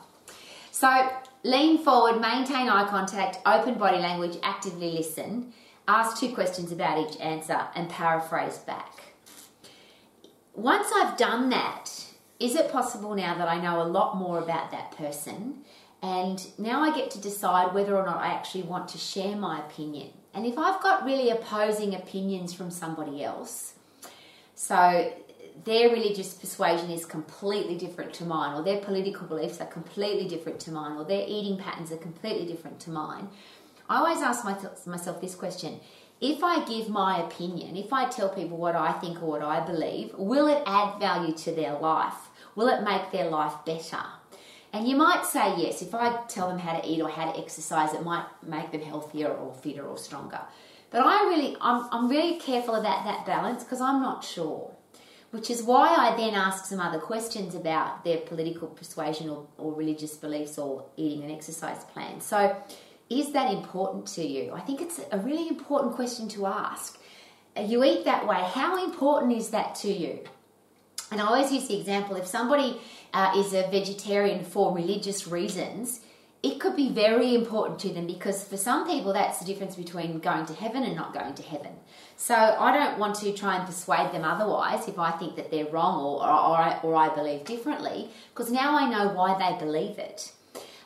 So 0.71 1.09
lean 1.43 1.77
forward, 1.83 2.19
maintain 2.19 2.67
eye 2.69 2.87
contact, 2.87 3.37
open 3.45 3.75
body 3.75 3.99
language, 3.99 4.37
actively 4.43 4.91
listen, 4.91 5.53
ask 5.87 6.17
two 6.17 6.33
questions 6.33 6.71
about 6.71 6.97
each 6.97 7.19
answer, 7.19 7.67
and 7.75 7.89
paraphrase 7.89 8.57
back. 8.59 9.10
Once 10.53 10.91
I've 10.93 11.17
done 11.17 11.49
that, 11.49 11.89
is 12.39 12.55
it 12.55 12.71
possible 12.71 13.15
now 13.15 13.37
that 13.37 13.47
I 13.47 13.61
know 13.61 13.81
a 13.81 13.83
lot 13.83 14.17
more 14.17 14.39
about 14.39 14.71
that 14.71 14.91
person? 14.97 15.63
And 16.01 16.45
now 16.57 16.81
I 16.81 16.95
get 16.95 17.11
to 17.11 17.21
decide 17.21 17.73
whether 17.73 17.95
or 17.95 18.05
not 18.05 18.17
I 18.17 18.33
actually 18.33 18.63
want 18.63 18.89
to 18.89 18.97
share 18.97 19.35
my 19.35 19.59
opinion. 19.59 20.09
And 20.33 20.45
if 20.45 20.57
I've 20.57 20.81
got 20.81 21.05
really 21.05 21.29
opposing 21.29 21.93
opinions 21.93 22.53
from 22.53 22.71
somebody 22.71 23.23
else, 23.23 23.73
so 24.55 25.13
their 25.63 25.89
religious 25.89 26.33
persuasion 26.33 26.89
is 26.89 27.05
completely 27.05 27.77
different 27.77 28.13
to 28.15 28.25
mine, 28.25 28.57
or 28.57 28.63
their 28.63 28.79
political 28.79 29.27
beliefs 29.27 29.61
are 29.61 29.67
completely 29.67 30.27
different 30.27 30.59
to 30.61 30.71
mine, 30.71 30.97
or 30.97 31.05
their 31.05 31.25
eating 31.27 31.57
patterns 31.57 31.91
are 31.91 31.97
completely 31.97 32.45
different 32.45 32.79
to 32.81 32.89
mine, 32.89 33.29
I 33.89 33.97
always 33.97 34.21
ask 34.21 34.45
myself 34.87 35.21
this 35.21 35.35
question 35.35 35.81
if 36.21 36.43
I 36.43 36.63
give 36.65 36.87
my 36.87 37.19
opinion, 37.23 37.75
if 37.75 37.91
I 37.91 38.07
tell 38.07 38.29
people 38.29 38.55
what 38.55 38.75
I 38.75 38.91
think 38.93 39.23
or 39.23 39.25
what 39.25 39.41
I 39.41 39.65
believe, 39.65 40.13
will 40.13 40.47
it 40.47 40.61
add 40.67 40.99
value 40.99 41.33
to 41.33 41.51
their 41.51 41.73
life? 41.73 42.29
Will 42.55 42.67
it 42.67 42.83
make 42.83 43.11
their 43.11 43.29
life 43.29 43.53
better? 43.65 44.03
And 44.71 44.87
you 44.87 44.95
might 44.95 45.25
say 45.25 45.55
yes, 45.57 45.81
if 45.81 45.95
I 45.95 46.21
tell 46.27 46.47
them 46.47 46.59
how 46.59 46.79
to 46.79 46.87
eat 46.87 47.01
or 47.01 47.09
how 47.09 47.31
to 47.31 47.39
exercise, 47.39 47.93
it 47.93 48.03
might 48.03 48.25
make 48.45 48.71
them 48.71 48.81
healthier 48.81 49.29
or 49.29 49.53
fitter 49.55 49.85
or 49.85 49.97
stronger. 49.97 50.39
But 50.91 51.01
I 51.01 51.23
really, 51.23 51.57
I'm, 51.59 51.87
I'm 51.91 52.07
really 52.07 52.39
careful 52.39 52.75
about 52.75 53.03
that 53.05 53.25
balance 53.25 53.63
because 53.63 53.81
I'm 53.81 54.01
not 54.01 54.23
sure. 54.23 54.71
Which 55.31 55.49
is 55.49 55.63
why 55.63 55.95
I 55.95 56.15
then 56.17 56.35
ask 56.35 56.65
some 56.65 56.81
other 56.81 56.99
questions 56.99 57.55
about 57.55 58.03
their 58.03 58.17
political 58.17 58.67
persuasion 58.67 59.29
or, 59.29 59.47
or 59.57 59.73
religious 59.73 60.15
beliefs 60.15 60.57
or 60.57 60.85
eating 60.97 61.23
and 61.23 61.31
exercise 61.31 61.85
plan. 61.85 62.19
So, 62.19 62.55
is 63.11 63.33
that 63.33 63.51
important 63.51 64.07
to 64.07 64.23
you? 64.23 64.53
I 64.53 64.61
think 64.61 64.81
it's 64.81 65.01
a 65.11 65.19
really 65.19 65.49
important 65.49 65.95
question 65.95 66.29
to 66.29 66.45
ask. 66.45 66.97
You 67.59 67.83
eat 67.83 68.05
that 68.05 68.25
way, 68.25 68.41
how 68.53 68.83
important 68.83 69.33
is 69.33 69.49
that 69.49 69.75
to 69.75 69.91
you? 69.91 70.19
And 71.11 71.19
I 71.19 71.25
always 71.25 71.51
use 71.51 71.67
the 71.67 71.77
example 71.77 72.15
if 72.15 72.25
somebody 72.25 72.79
uh, 73.13 73.33
is 73.35 73.53
a 73.53 73.67
vegetarian 73.69 74.45
for 74.45 74.73
religious 74.73 75.27
reasons, 75.27 75.99
it 76.41 76.59
could 76.59 76.77
be 76.77 76.89
very 76.89 77.35
important 77.35 77.79
to 77.81 77.89
them 77.89 78.07
because 78.07 78.45
for 78.45 78.55
some 78.55 78.87
people 78.87 79.11
that's 79.11 79.39
the 79.39 79.45
difference 79.45 79.75
between 79.75 80.19
going 80.19 80.45
to 80.45 80.53
heaven 80.53 80.83
and 80.83 80.95
not 80.95 81.13
going 81.13 81.35
to 81.35 81.43
heaven. 81.43 81.73
So 82.15 82.33
I 82.33 82.71
don't 82.71 82.97
want 82.97 83.15
to 83.15 83.33
try 83.33 83.57
and 83.57 83.65
persuade 83.65 84.13
them 84.13 84.23
otherwise 84.23 84.87
if 84.87 84.97
I 84.97 85.11
think 85.11 85.35
that 85.35 85.51
they're 85.51 85.65
wrong 85.65 86.01
or, 86.01 86.23
or, 86.23 86.79
or, 86.83 86.95
I, 86.95 87.13
believe 87.13 87.43
differently 87.45 88.09
because 88.33 88.51
now 88.51 88.77
I 88.77 88.89
know 88.89 89.13
why 89.13 89.37
they 89.37 89.63
believe 89.63 89.99
it. 89.99 90.31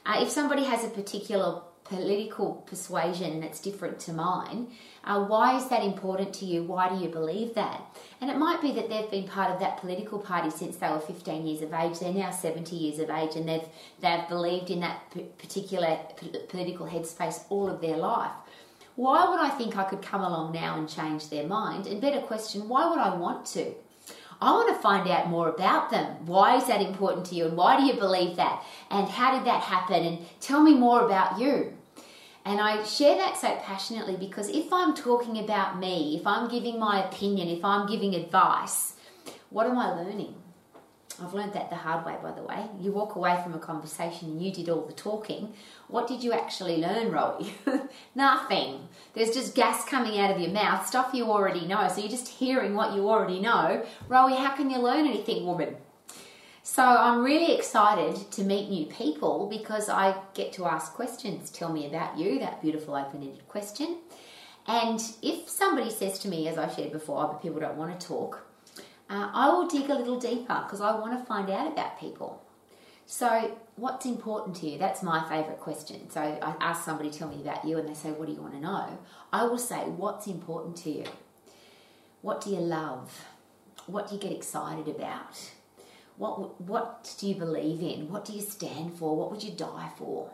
Uh, 0.05 0.17
if 0.21 0.29
somebody 0.29 0.63
has 0.63 0.83
a 0.83 0.89
particular 0.89 1.61
political 1.85 2.63
persuasion 2.67 3.43
it's 3.43 3.59
different 3.59 3.99
to 3.99 4.11
mine, 4.11 4.67
uh, 5.03 5.23
why 5.23 5.55
is 5.55 5.69
that 5.69 5.83
important 5.83 6.33
to 6.33 6.45
you? 6.45 6.63
Why 6.63 6.89
do 6.89 6.95
you 6.95 7.09
believe 7.09 7.53
that? 7.53 7.81
And 8.19 8.29
it 8.29 8.37
might 8.37 8.61
be 8.61 8.71
that 8.73 8.89
they've 8.89 9.09
been 9.09 9.27
part 9.27 9.51
of 9.51 9.59
that 9.59 9.77
political 9.77 10.17
party 10.17 10.49
since 10.49 10.77
they 10.77 10.89
were 10.89 10.99
15 10.99 11.45
years 11.45 11.61
of 11.61 11.73
age. 11.73 11.99
They're 11.99 12.13
now 12.13 12.31
70 12.31 12.75
years 12.75 12.99
of 12.99 13.09
age 13.09 13.35
and 13.35 13.47
they've, 13.47 13.67
they've 14.01 14.27
believed 14.27 14.71
in 14.71 14.79
that 14.79 15.11
particular 15.37 15.99
political 16.49 16.87
headspace 16.87 17.43
all 17.49 17.69
of 17.69 17.81
their 17.81 17.97
life. 17.97 18.31
Why 18.95 19.27
would 19.29 19.39
I 19.39 19.49
think 19.49 19.77
I 19.77 19.83
could 19.83 20.01
come 20.01 20.21
along 20.21 20.53
now 20.53 20.79
and 20.79 20.89
change 20.89 21.29
their 21.29 21.45
mind? 21.45 21.85
And 21.85 22.01
better 22.01 22.21
question, 22.21 22.67
why 22.67 22.89
would 22.89 22.99
I 22.99 23.15
want 23.15 23.45
to? 23.47 23.73
I 24.41 24.51
want 24.51 24.75
to 24.75 24.81
find 24.81 25.09
out 25.09 25.29
more 25.29 25.49
about 25.49 25.91
them. 25.91 26.25
Why 26.25 26.57
is 26.57 26.67
that 26.67 26.81
important 26.81 27.25
to 27.27 27.35
you? 27.35 27.45
And 27.45 27.57
why 27.57 27.77
do 27.77 27.85
you 27.85 27.93
believe 27.93 28.35
that? 28.37 28.63
And 28.89 29.07
how 29.07 29.37
did 29.37 29.45
that 29.47 29.61
happen? 29.61 30.03
And 30.03 30.25
tell 30.41 30.61
me 30.61 30.73
more 30.73 31.05
about 31.05 31.39
you. 31.39 31.73
And 32.45 32.61
I 32.61 32.83
share 32.83 33.15
that 33.17 33.37
so 33.37 33.55
passionately 33.63 34.15
because 34.17 34.49
if 34.49 34.71
I'm 34.71 34.93
talking 34.93 35.39
about 35.39 35.79
me, 35.79 36.15
if 36.19 36.27
I'm 36.27 36.47
giving 36.47 36.79
my 36.79 37.03
opinion, 37.03 37.47
if 37.47 37.65
I'm 37.65 37.87
giving 37.87 38.13
advice, 38.13 38.93
what 39.49 39.65
am 39.65 39.79
I 39.79 39.91
learning? 39.93 40.35
I've 41.21 41.33
learned 41.33 41.53
that 41.53 41.69
the 41.69 41.77
hard 41.77 42.05
way, 42.05 42.17
by 42.21 42.31
the 42.31 42.43
way. 42.43 42.67
You 42.79 42.91
walk 42.91 43.15
away 43.15 43.39
from 43.41 43.53
a 43.53 43.59
conversation 43.59 44.31
and 44.31 44.41
you 44.41 44.51
did 44.51 44.69
all 44.69 44.85
the 44.85 44.93
talking. 44.93 45.53
What 45.87 46.07
did 46.07 46.23
you 46.23 46.33
actually 46.33 46.77
learn, 46.77 47.09
Rowie? 47.09 47.51
Nothing. 48.15 48.89
There's 49.13 49.31
just 49.31 49.55
gas 49.55 49.85
coming 49.85 50.19
out 50.19 50.31
of 50.31 50.39
your 50.39 50.51
mouth, 50.51 50.85
stuff 50.85 51.11
you 51.13 51.31
already 51.31 51.65
know. 51.65 51.87
So 51.87 52.01
you're 52.01 52.09
just 52.09 52.27
hearing 52.27 52.75
what 52.75 52.93
you 52.93 53.09
already 53.09 53.39
know. 53.39 53.85
Rowie, 54.09 54.37
how 54.37 54.55
can 54.55 54.69
you 54.69 54.77
learn 54.77 55.07
anything, 55.07 55.45
woman? 55.45 55.77
So 56.67 56.83
I'm 56.83 57.23
really 57.23 57.53
excited 57.55 58.31
to 58.31 58.43
meet 58.43 58.71
new 58.71 58.87
people 58.87 59.47
because 59.47 59.87
I 59.87 60.15
get 60.33 60.51
to 60.53 60.65
ask 60.65 60.93
questions. 60.93 61.51
Tell 61.51 61.71
me 61.71 61.85
about 61.85 62.17
you, 62.17 62.39
that 62.39 62.59
beautiful 62.59 62.95
open 62.95 63.21
ended 63.21 63.47
question. 63.47 63.99
And 64.65 64.99
if 65.21 65.47
somebody 65.47 65.91
says 65.91 66.17
to 66.19 66.27
me, 66.27 66.47
as 66.47 66.57
I 66.57 66.67
shared 66.67 66.91
before, 66.91 67.27
but 67.27 67.43
people 67.43 67.59
don't 67.59 67.77
want 67.77 67.97
to 67.97 68.07
talk, 68.07 68.47
uh, 69.11 69.29
I 69.31 69.49
will 69.49 69.67
dig 69.67 69.91
a 69.91 69.93
little 69.93 70.19
deeper 70.19 70.63
because 70.65 70.81
I 70.81 70.95
want 70.99 71.17
to 71.19 71.23
find 71.27 71.51
out 71.51 71.71
about 71.71 71.99
people. 71.99 72.43
So, 73.05 73.55
what's 73.75 74.07
important 74.07 74.55
to 74.57 74.67
you? 74.67 74.79
That's 74.79 75.03
my 75.03 75.21
favourite 75.29 75.59
question. 75.59 76.09
So, 76.09 76.19
I 76.19 76.55
ask 76.59 76.83
somebody, 76.83 77.11
tell 77.11 77.29
me 77.29 77.41
about 77.41 77.63
you, 77.63 77.77
and 77.77 77.87
they 77.87 77.93
say, 77.93 78.09
What 78.11 78.25
do 78.25 78.33
you 78.33 78.41
want 78.41 78.55
to 78.55 78.59
know? 78.59 78.97
I 79.31 79.43
will 79.43 79.59
say, 79.59 79.81
What's 79.83 80.25
important 80.25 80.77
to 80.77 80.89
you? 80.89 81.05
What 82.23 82.41
do 82.41 82.49
you 82.49 82.59
love? 82.59 83.23
What 83.85 84.09
do 84.09 84.15
you 84.15 84.19
get 84.19 84.31
excited 84.31 84.87
about? 84.87 85.51
What, 86.17 86.61
what 86.61 87.13
do 87.19 87.27
you 87.27 87.35
believe 87.35 87.81
in? 87.81 88.09
What 88.09 88.25
do 88.25 88.33
you 88.33 88.41
stand 88.41 88.97
for? 88.97 89.15
What 89.15 89.31
would 89.31 89.43
you 89.43 89.51
die 89.51 89.91
for? 89.97 90.29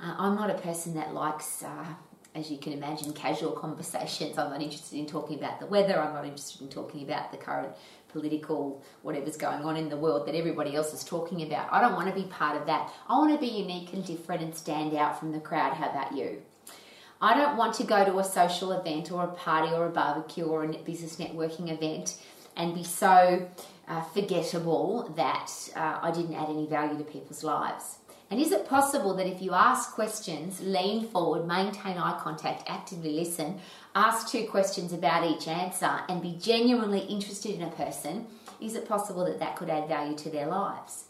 Uh, 0.00 0.14
I'm 0.18 0.36
not 0.36 0.50
a 0.50 0.54
person 0.54 0.94
that 0.94 1.14
likes, 1.14 1.62
uh, 1.62 1.86
as 2.34 2.50
you 2.50 2.58
can 2.58 2.72
imagine, 2.72 3.12
casual 3.12 3.52
conversations. 3.52 4.38
I'm 4.38 4.50
not 4.50 4.60
interested 4.60 4.98
in 4.98 5.06
talking 5.06 5.38
about 5.38 5.60
the 5.60 5.66
weather. 5.66 5.98
I'm 5.98 6.14
not 6.14 6.24
interested 6.24 6.62
in 6.62 6.68
talking 6.68 7.02
about 7.02 7.32
the 7.32 7.38
current 7.38 7.74
political 8.08 8.82
whatever's 9.02 9.36
going 9.36 9.62
on 9.64 9.76
in 9.76 9.88
the 9.88 9.96
world 9.96 10.26
that 10.26 10.34
everybody 10.34 10.74
else 10.76 10.92
is 10.92 11.04
talking 11.04 11.42
about. 11.42 11.72
I 11.72 11.80
don't 11.80 11.94
want 11.94 12.08
to 12.08 12.14
be 12.14 12.28
part 12.28 12.60
of 12.60 12.66
that. 12.66 12.92
I 13.08 13.14
want 13.14 13.32
to 13.32 13.40
be 13.40 13.52
unique 13.52 13.92
and 13.92 14.04
different 14.04 14.42
and 14.42 14.54
stand 14.54 14.94
out 14.94 15.18
from 15.18 15.32
the 15.32 15.40
crowd. 15.40 15.74
How 15.74 15.90
about 15.90 16.14
you? 16.16 16.42
I 17.20 17.34
don't 17.34 17.56
want 17.56 17.74
to 17.74 17.84
go 17.84 18.04
to 18.04 18.18
a 18.18 18.24
social 18.24 18.72
event 18.72 19.10
or 19.10 19.24
a 19.24 19.28
party 19.28 19.72
or 19.72 19.86
a 19.86 19.90
barbecue 19.90 20.44
or 20.44 20.64
a 20.64 20.78
business 20.78 21.16
networking 21.16 21.72
event 21.72 22.16
and 22.56 22.74
be 22.74 22.84
so 22.84 23.48
uh, 23.88 24.02
forgettable 24.02 25.12
that 25.16 25.50
uh, 25.74 25.98
I 26.02 26.10
didn't 26.10 26.34
add 26.34 26.50
any 26.50 26.66
value 26.66 26.98
to 26.98 27.04
people's 27.04 27.42
lives. 27.42 27.98
And 28.30 28.38
is 28.38 28.52
it 28.52 28.68
possible 28.68 29.14
that 29.14 29.26
if 29.26 29.40
you 29.40 29.52
ask 29.54 29.92
questions, 29.92 30.60
lean 30.60 31.08
forward, 31.08 31.46
maintain 31.46 31.96
eye 31.96 32.18
contact, 32.20 32.64
actively 32.68 33.12
listen, 33.12 33.58
ask 33.94 34.28
two 34.28 34.46
questions 34.46 34.92
about 34.92 35.24
each 35.24 35.48
answer, 35.48 36.00
and 36.08 36.20
be 36.20 36.36
genuinely 36.38 37.00
interested 37.00 37.54
in 37.54 37.62
a 37.62 37.70
person, 37.70 38.26
is 38.60 38.74
it 38.74 38.86
possible 38.86 39.24
that 39.24 39.38
that 39.38 39.56
could 39.56 39.70
add 39.70 39.88
value 39.88 40.16
to 40.18 40.28
their 40.28 40.46
lives? 40.46 41.04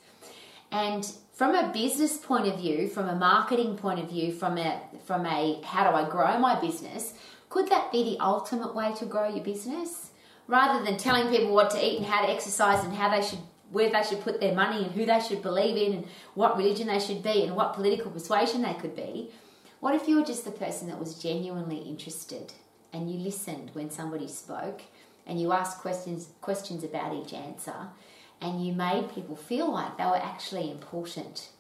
And 0.70 1.10
from 1.32 1.54
a 1.54 1.72
business 1.72 2.18
point 2.18 2.46
of 2.46 2.58
view, 2.58 2.88
from 2.88 3.08
a 3.08 3.14
marketing 3.14 3.76
point 3.76 4.00
of 4.00 4.08
view, 4.08 4.32
from 4.32 4.58
a 4.58 4.80
from 5.06 5.24
a 5.24 5.60
how 5.62 5.90
do 5.90 5.96
I 5.96 6.08
grow 6.08 6.38
my 6.38 6.60
business, 6.60 7.14
could 7.48 7.68
that 7.70 7.90
be 7.90 8.02
the 8.04 8.20
ultimate 8.20 8.74
way 8.74 8.92
to 8.98 9.06
grow 9.06 9.28
your 9.28 9.44
business? 9.44 10.07
Rather 10.48 10.84
than 10.84 10.96
telling 10.96 11.28
people 11.28 11.54
what 11.54 11.70
to 11.70 11.86
eat 11.86 11.98
and 11.98 12.06
how 12.06 12.26
to 12.26 12.32
exercise 12.32 12.82
and 12.84 12.94
how 12.94 13.08
they 13.08 13.24
should 13.24 13.38
where 13.70 13.90
they 13.90 14.02
should 14.02 14.22
put 14.22 14.40
their 14.40 14.54
money 14.54 14.82
and 14.82 14.92
who 14.92 15.04
they 15.04 15.20
should 15.20 15.42
believe 15.42 15.76
in 15.76 15.98
and 15.98 16.06
what 16.32 16.56
religion 16.56 16.86
they 16.86 16.98
should 16.98 17.22
be 17.22 17.44
and 17.44 17.54
what 17.54 17.74
political 17.74 18.10
persuasion 18.10 18.62
they 18.62 18.72
could 18.74 18.96
be 18.96 19.30
what 19.80 19.94
if 19.94 20.08
you 20.08 20.16
were 20.16 20.24
just 20.24 20.44
the 20.44 20.50
person 20.50 20.88
that 20.88 20.98
was 20.98 21.22
genuinely 21.22 21.78
interested 21.78 22.52
and 22.92 23.10
you 23.10 23.18
listened 23.18 23.70
when 23.74 23.90
somebody 23.90 24.26
spoke 24.26 24.82
and 25.26 25.40
you 25.40 25.52
asked 25.52 25.78
questions 25.78 26.28
questions 26.40 26.82
about 26.82 27.14
each 27.14 27.32
answer 27.32 27.88
and 28.40 28.64
you 28.64 28.72
made 28.72 29.14
people 29.14 29.36
feel 29.36 29.70
like 29.70 29.98
they 29.98 30.04
were 30.04 30.16
actually 30.16 30.70
important? 30.70 31.50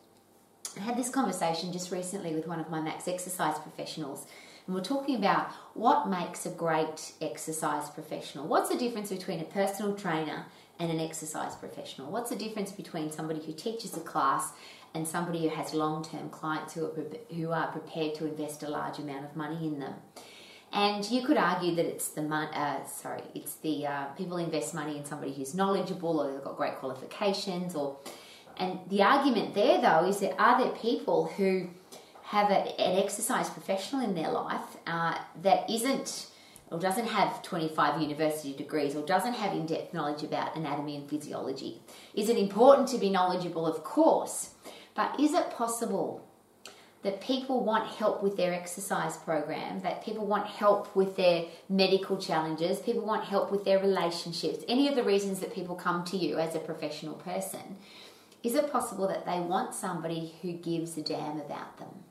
I 0.76 0.80
had 0.80 0.96
this 0.96 1.08
conversation 1.08 1.72
just 1.72 1.90
recently 1.90 2.34
with 2.34 2.46
one 2.46 2.60
of 2.60 2.70
my 2.70 2.80
max 2.80 3.08
exercise 3.08 3.58
professionals 3.58 4.26
and 4.68 4.76
we're 4.76 4.82
talking 4.82 5.16
about 5.16 5.50
what 5.72 6.08
makes 6.08 6.44
a 6.44 6.50
great 6.50 7.12
exercise 7.22 7.88
professional. 7.88 8.46
What's 8.46 8.68
the 8.68 8.76
difference 8.76 9.08
between 9.08 9.40
a 9.40 9.44
personal 9.44 9.94
trainer 9.94 10.44
and 10.78 10.90
an 10.90 11.00
exercise 11.00 11.56
professional? 11.56 12.12
What's 12.12 12.28
the 12.28 12.36
difference 12.36 12.70
between 12.70 13.10
somebody 13.10 13.40
who 13.40 13.54
teaches 13.54 13.96
a 13.96 14.00
class 14.00 14.52
and 14.92 15.08
somebody 15.08 15.44
who 15.44 15.48
has 15.48 15.72
long-term 15.72 16.28
clients 16.28 16.74
who 16.74 16.84
are 16.84 17.34
who 17.34 17.50
are 17.50 17.68
prepared 17.68 18.14
to 18.16 18.26
invest 18.26 18.62
a 18.62 18.68
large 18.68 18.98
amount 18.98 19.24
of 19.24 19.34
money 19.34 19.66
in 19.66 19.80
them? 19.80 19.94
And 20.70 21.02
you 21.10 21.24
could 21.24 21.38
argue 21.38 21.74
that 21.76 21.86
it's 21.86 22.08
the 22.08 22.20
uh, 22.30 22.84
sorry, 22.84 23.22
it's 23.34 23.54
the 23.56 23.86
uh, 23.86 24.04
people 24.18 24.36
invest 24.36 24.74
money 24.74 24.98
in 24.98 25.06
somebody 25.06 25.32
who's 25.32 25.54
knowledgeable 25.54 26.20
or 26.20 26.30
they've 26.30 26.44
got 26.44 26.58
great 26.58 26.76
qualifications, 26.76 27.74
or 27.74 27.96
and 28.58 28.80
the 28.90 29.02
argument 29.02 29.54
there 29.54 29.80
though 29.80 30.06
is 30.06 30.20
that 30.20 30.38
are 30.38 30.62
there 30.62 30.72
people 30.72 31.32
who 31.38 31.70
have 32.28 32.50
a, 32.50 32.80
an 32.80 33.02
exercise 33.02 33.48
professional 33.48 34.04
in 34.04 34.14
their 34.14 34.30
life 34.30 34.76
uh, 34.86 35.16
that 35.42 35.68
isn't 35.70 36.26
or 36.70 36.78
doesn't 36.78 37.06
have 37.06 37.42
25 37.42 38.02
university 38.02 38.52
degrees 38.52 38.94
or 38.94 39.04
doesn't 39.06 39.32
have 39.32 39.54
in 39.54 39.64
depth 39.64 39.94
knowledge 39.94 40.22
about 40.22 40.54
anatomy 40.54 40.94
and 40.96 41.08
physiology. 41.08 41.80
Is 42.12 42.28
it 42.28 42.36
important 42.36 42.88
to 42.88 42.98
be 42.98 43.08
knowledgeable? 43.08 43.66
Of 43.66 43.82
course. 43.82 44.50
But 44.94 45.18
is 45.18 45.32
it 45.32 45.50
possible 45.52 46.22
that 47.02 47.22
people 47.22 47.64
want 47.64 47.88
help 47.88 48.22
with 48.22 48.36
their 48.36 48.52
exercise 48.52 49.16
program, 49.16 49.80
that 49.80 50.04
people 50.04 50.26
want 50.26 50.46
help 50.48 50.94
with 50.94 51.16
their 51.16 51.46
medical 51.70 52.18
challenges, 52.18 52.80
people 52.80 53.06
want 53.06 53.24
help 53.24 53.50
with 53.50 53.64
their 53.64 53.78
relationships, 53.78 54.64
any 54.68 54.86
of 54.86 54.96
the 54.96 55.04
reasons 55.04 55.40
that 55.40 55.54
people 55.54 55.76
come 55.76 56.04
to 56.04 56.18
you 56.18 56.38
as 56.38 56.54
a 56.54 56.58
professional 56.58 57.14
person? 57.14 57.78
Is 58.42 58.54
it 58.54 58.70
possible 58.70 59.08
that 59.08 59.24
they 59.24 59.40
want 59.40 59.74
somebody 59.74 60.34
who 60.42 60.52
gives 60.52 60.98
a 60.98 61.02
damn 61.02 61.40
about 61.40 61.78
them? 61.78 62.04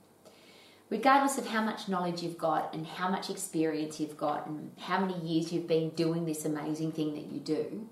Regardless 0.89 1.37
of 1.37 1.47
how 1.47 1.61
much 1.61 1.89
knowledge 1.89 2.21
you've 2.23 2.37
got 2.37 2.73
and 2.73 2.85
how 2.85 3.09
much 3.09 3.29
experience 3.29 3.99
you've 3.99 4.17
got 4.17 4.47
and 4.47 4.71
how 4.77 4.99
many 4.99 5.19
years 5.19 5.51
you've 5.51 5.67
been 5.67 5.89
doing 5.91 6.25
this 6.25 6.45
amazing 6.45 6.91
thing 6.91 7.13
that 7.13 7.25
you 7.25 7.39
do, 7.39 7.87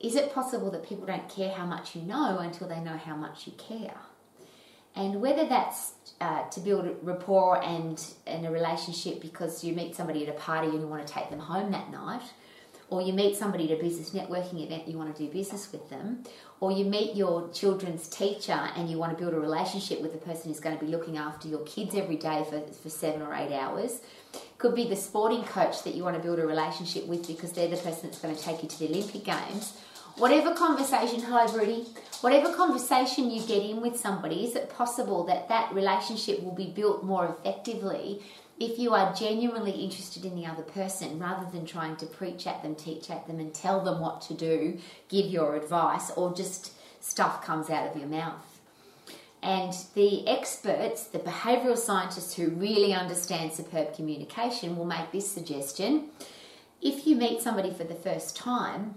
is 0.00 0.16
it 0.16 0.34
possible 0.34 0.70
that 0.70 0.86
people 0.86 1.06
don't 1.06 1.28
care 1.28 1.52
how 1.52 1.66
much 1.66 1.94
you 1.94 2.02
know 2.02 2.38
until 2.38 2.66
they 2.66 2.80
know 2.80 2.96
how 2.96 3.14
much 3.14 3.46
you 3.46 3.52
care? 3.52 3.96
And 4.94 5.20
whether 5.20 5.46
that's 5.46 5.92
uh, 6.20 6.48
to 6.50 6.60
build 6.60 6.96
rapport 7.02 7.62
and, 7.62 8.02
and 8.26 8.46
a 8.46 8.50
relationship 8.50 9.22
because 9.22 9.64
you 9.64 9.74
meet 9.74 9.94
somebody 9.94 10.26
at 10.26 10.34
a 10.34 10.38
party 10.38 10.68
and 10.68 10.80
you 10.80 10.86
want 10.86 11.06
to 11.06 11.12
take 11.12 11.30
them 11.30 11.38
home 11.38 11.70
that 11.72 11.90
night, 11.90 12.22
or 12.92 13.00
you 13.00 13.14
meet 13.14 13.34
somebody 13.34 13.72
at 13.72 13.78
a 13.78 13.82
business 13.82 14.10
networking 14.10 14.62
event 14.62 14.86
you 14.86 14.98
want 14.98 15.16
to 15.16 15.26
do 15.26 15.32
business 15.32 15.72
with 15.72 15.88
them, 15.88 16.22
or 16.60 16.70
you 16.70 16.84
meet 16.84 17.16
your 17.16 17.48
children's 17.48 18.06
teacher 18.06 18.68
and 18.76 18.90
you 18.90 18.98
want 18.98 19.16
to 19.16 19.18
build 19.18 19.32
a 19.32 19.40
relationship 19.40 20.02
with 20.02 20.12
the 20.12 20.18
person 20.18 20.50
who's 20.50 20.60
going 20.60 20.78
to 20.78 20.84
be 20.84 20.90
looking 20.90 21.16
after 21.16 21.48
your 21.48 21.60
kids 21.60 21.94
every 21.94 22.16
day 22.16 22.44
for, 22.50 22.60
for 22.60 22.90
seven 22.90 23.22
or 23.22 23.34
eight 23.34 23.50
hours. 23.50 24.00
Could 24.58 24.74
be 24.74 24.86
the 24.86 24.96
sporting 24.96 25.42
coach 25.42 25.82
that 25.84 25.94
you 25.94 26.04
want 26.04 26.16
to 26.16 26.22
build 26.22 26.38
a 26.38 26.46
relationship 26.46 27.06
with 27.06 27.26
because 27.26 27.52
they're 27.52 27.66
the 27.66 27.78
person 27.78 28.10
that's 28.10 28.18
going 28.18 28.36
to 28.36 28.42
take 28.42 28.62
you 28.62 28.68
to 28.68 28.78
the 28.78 28.88
Olympic 28.88 29.24
Games. 29.24 29.72
Whatever 30.16 30.54
conversation, 30.54 31.20
hello, 31.20 31.50
Rudy, 31.56 31.86
whatever 32.20 32.54
conversation 32.54 33.30
you 33.30 33.40
get 33.40 33.62
in 33.62 33.80
with 33.80 33.98
somebody, 33.98 34.44
is 34.44 34.54
it 34.54 34.68
possible 34.68 35.24
that 35.24 35.48
that 35.48 35.72
relationship 35.72 36.42
will 36.42 36.54
be 36.54 36.66
built 36.66 37.02
more 37.02 37.34
effectively 37.40 38.20
if 38.62 38.78
you 38.78 38.94
are 38.94 39.12
genuinely 39.12 39.72
interested 39.72 40.24
in 40.24 40.36
the 40.36 40.46
other 40.46 40.62
person 40.62 41.18
rather 41.18 41.50
than 41.50 41.66
trying 41.66 41.96
to 41.96 42.06
preach 42.06 42.46
at 42.46 42.62
them, 42.62 42.76
teach 42.76 43.10
at 43.10 43.26
them, 43.26 43.40
and 43.40 43.52
tell 43.52 43.80
them 43.80 43.98
what 43.98 44.22
to 44.22 44.34
do, 44.34 44.78
give 45.08 45.26
your 45.26 45.56
advice, 45.56 46.12
or 46.12 46.32
just 46.32 46.72
stuff 47.00 47.44
comes 47.44 47.68
out 47.70 47.90
of 47.90 47.96
your 47.96 48.06
mouth. 48.06 48.60
And 49.42 49.74
the 49.94 50.28
experts, 50.28 51.02
the 51.02 51.18
behavioral 51.18 51.76
scientists 51.76 52.34
who 52.34 52.50
really 52.50 52.94
understand 52.94 53.52
superb 53.52 53.96
communication, 53.96 54.76
will 54.76 54.84
make 54.84 55.10
this 55.10 55.28
suggestion. 55.28 56.10
If 56.80 57.04
you 57.04 57.16
meet 57.16 57.42
somebody 57.42 57.72
for 57.72 57.82
the 57.82 57.96
first 57.96 58.36
time, 58.36 58.94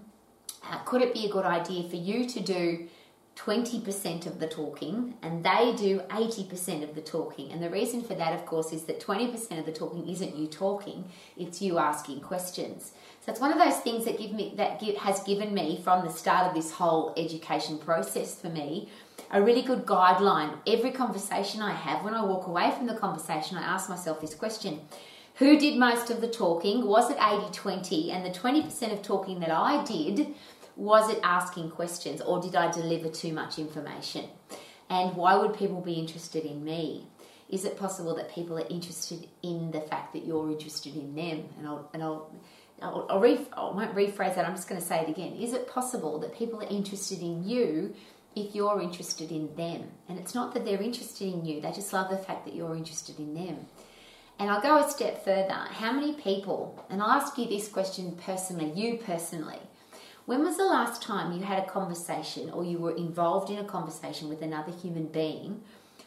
uh, 0.69 0.77
could 0.85 1.01
it 1.01 1.11
be 1.11 1.25
a 1.25 1.31
good 1.31 1.45
idea 1.45 1.89
for 1.89 1.95
you 1.95 2.29
to 2.29 2.39
do 2.39 2.87
20% 3.35 4.25
of 4.25 4.39
the 4.39 4.47
talking 4.47 5.13
and 5.21 5.43
they 5.43 5.73
do 5.77 5.99
80% 6.09 6.83
of 6.83 6.95
the 6.95 7.01
talking. 7.01 7.51
And 7.51 7.61
the 7.61 7.69
reason 7.69 8.01
for 8.01 8.15
that, 8.15 8.33
of 8.33 8.45
course, 8.45 8.71
is 8.71 8.83
that 8.83 9.01
20% 9.01 9.59
of 9.59 9.65
the 9.65 9.71
talking 9.71 10.07
isn't 10.07 10.35
you 10.35 10.47
talking, 10.47 11.05
it's 11.37 11.61
you 11.61 11.77
asking 11.77 12.21
questions. 12.21 12.93
So 13.25 13.31
it's 13.31 13.41
one 13.41 13.51
of 13.51 13.57
those 13.57 13.77
things 13.79 14.05
that 14.05 14.17
give 14.17 14.31
me 14.31 14.53
that 14.55 14.79
give, 14.79 14.95
has 14.97 15.21
given 15.23 15.53
me 15.53 15.81
from 15.83 16.05
the 16.05 16.11
start 16.11 16.47
of 16.47 16.55
this 16.55 16.71
whole 16.71 17.13
education 17.17 17.77
process 17.77 18.39
for 18.39 18.49
me 18.49 18.89
a 19.31 19.41
really 19.41 19.61
good 19.61 19.85
guideline. 19.85 20.57
Every 20.67 20.91
conversation 20.91 21.61
I 21.61 21.73
have, 21.73 22.03
when 22.03 22.13
I 22.13 22.23
walk 22.23 22.47
away 22.47 22.71
from 22.71 22.87
the 22.87 22.95
conversation, 22.95 23.57
I 23.57 23.63
ask 23.63 23.89
myself 23.89 24.21
this 24.21 24.35
question. 24.35 24.81
Who 25.35 25.59
did 25.59 25.77
most 25.77 26.09
of 26.09 26.21
the 26.21 26.29
talking? 26.29 26.87
Was 26.87 27.11
it 27.11 27.17
80 27.19 27.51
20? 27.51 28.11
And 28.11 28.25
the 28.25 28.29
20% 28.29 28.93
of 28.93 29.01
talking 29.01 29.41
that 29.41 29.51
I 29.51 29.83
did, 29.83 30.33
was 30.75 31.09
it 31.09 31.19
asking 31.23 31.71
questions 31.71 32.21
or 32.21 32.41
did 32.41 32.55
I 32.55 32.71
deliver 32.71 33.09
too 33.09 33.33
much 33.33 33.57
information? 33.59 34.25
And 34.89 35.15
why 35.15 35.35
would 35.35 35.57
people 35.57 35.81
be 35.81 35.93
interested 35.93 36.45
in 36.45 36.63
me? 36.63 37.07
Is 37.49 37.65
it 37.65 37.77
possible 37.77 38.15
that 38.15 38.33
people 38.33 38.57
are 38.57 38.67
interested 38.69 39.27
in 39.43 39.71
the 39.71 39.81
fact 39.81 40.13
that 40.13 40.25
you're 40.25 40.49
interested 40.51 40.95
in 40.95 41.15
them? 41.15 41.45
And 41.57 41.67
I'll, 41.67 41.89
and 41.93 42.03
I'll, 42.03 42.31
I'll, 42.81 43.05
I'll 43.09 43.19
ref, 43.19 43.39
I 43.53 43.61
won't 43.61 43.95
rephrase 43.95 44.35
that, 44.35 44.45
I'm 44.45 44.55
just 44.55 44.67
going 44.67 44.81
to 44.81 44.85
say 44.85 45.01
it 45.01 45.09
again. 45.09 45.33
Is 45.33 45.53
it 45.53 45.67
possible 45.67 46.19
that 46.19 46.35
people 46.35 46.61
are 46.61 46.67
interested 46.67 47.19
in 47.19 47.47
you 47.47 47.93
if 48.35 48.53
you're 48.53 48.81
interested 48.81 49.31
in 49.31 49.55
them? 49.55 49.91
And 50.09 50.19
it's 50.19 50.35
not 50.35 50.53
that 50.53 50.65
they're 50.65 50.81
interested 50.81 51.31
in 51.33 51.45
you, 51.45 51.61
they 51.61 51.71
just 51.71 51.93
love 51.93 52.09
the 52.09 52.17
fact 52.17 52.45
that 52.45 52.55
you're 52.55 52.75
interested 52.75 53.19
in 53.19 53.33
them. 53.33 53.67
And 54.37 54.49
I'll 54.49 54.61
go 54.61 54.77
a 54.77 54.89
step 54.89 55.23
further. 55.23 55.53
How 55.53 55.93
many 55.93 56.13
people, 56.13 56.85
and 56.89 57.01
I'll 57.01 57.21
ask 57.21 57.37
you 57.37 57.47
this 57.47 57.69
question 57.69 58.17
personally, 58.25 58.71
you 58.75 58.97
personally, 58.97 59.59
when 60.25 60.43
was 60.43 60.57
the 60.57 60.65
last 60.65 61.01
time 61.01 61.31
you 61.31 61.43
had 61.43 61.63
a 61.63 61.69
conversation 61.69 62.49
or 62.49 62.63
you 62.63 62.79
were 62.79 62.95
involved 62.95 63.51
in 63.51 63.59
a 63.59 63.63
conversation 63.63 64.27
with 64.27 64.41
another 64.41 64.71
human 64.71 65.05
being 65.05 65.61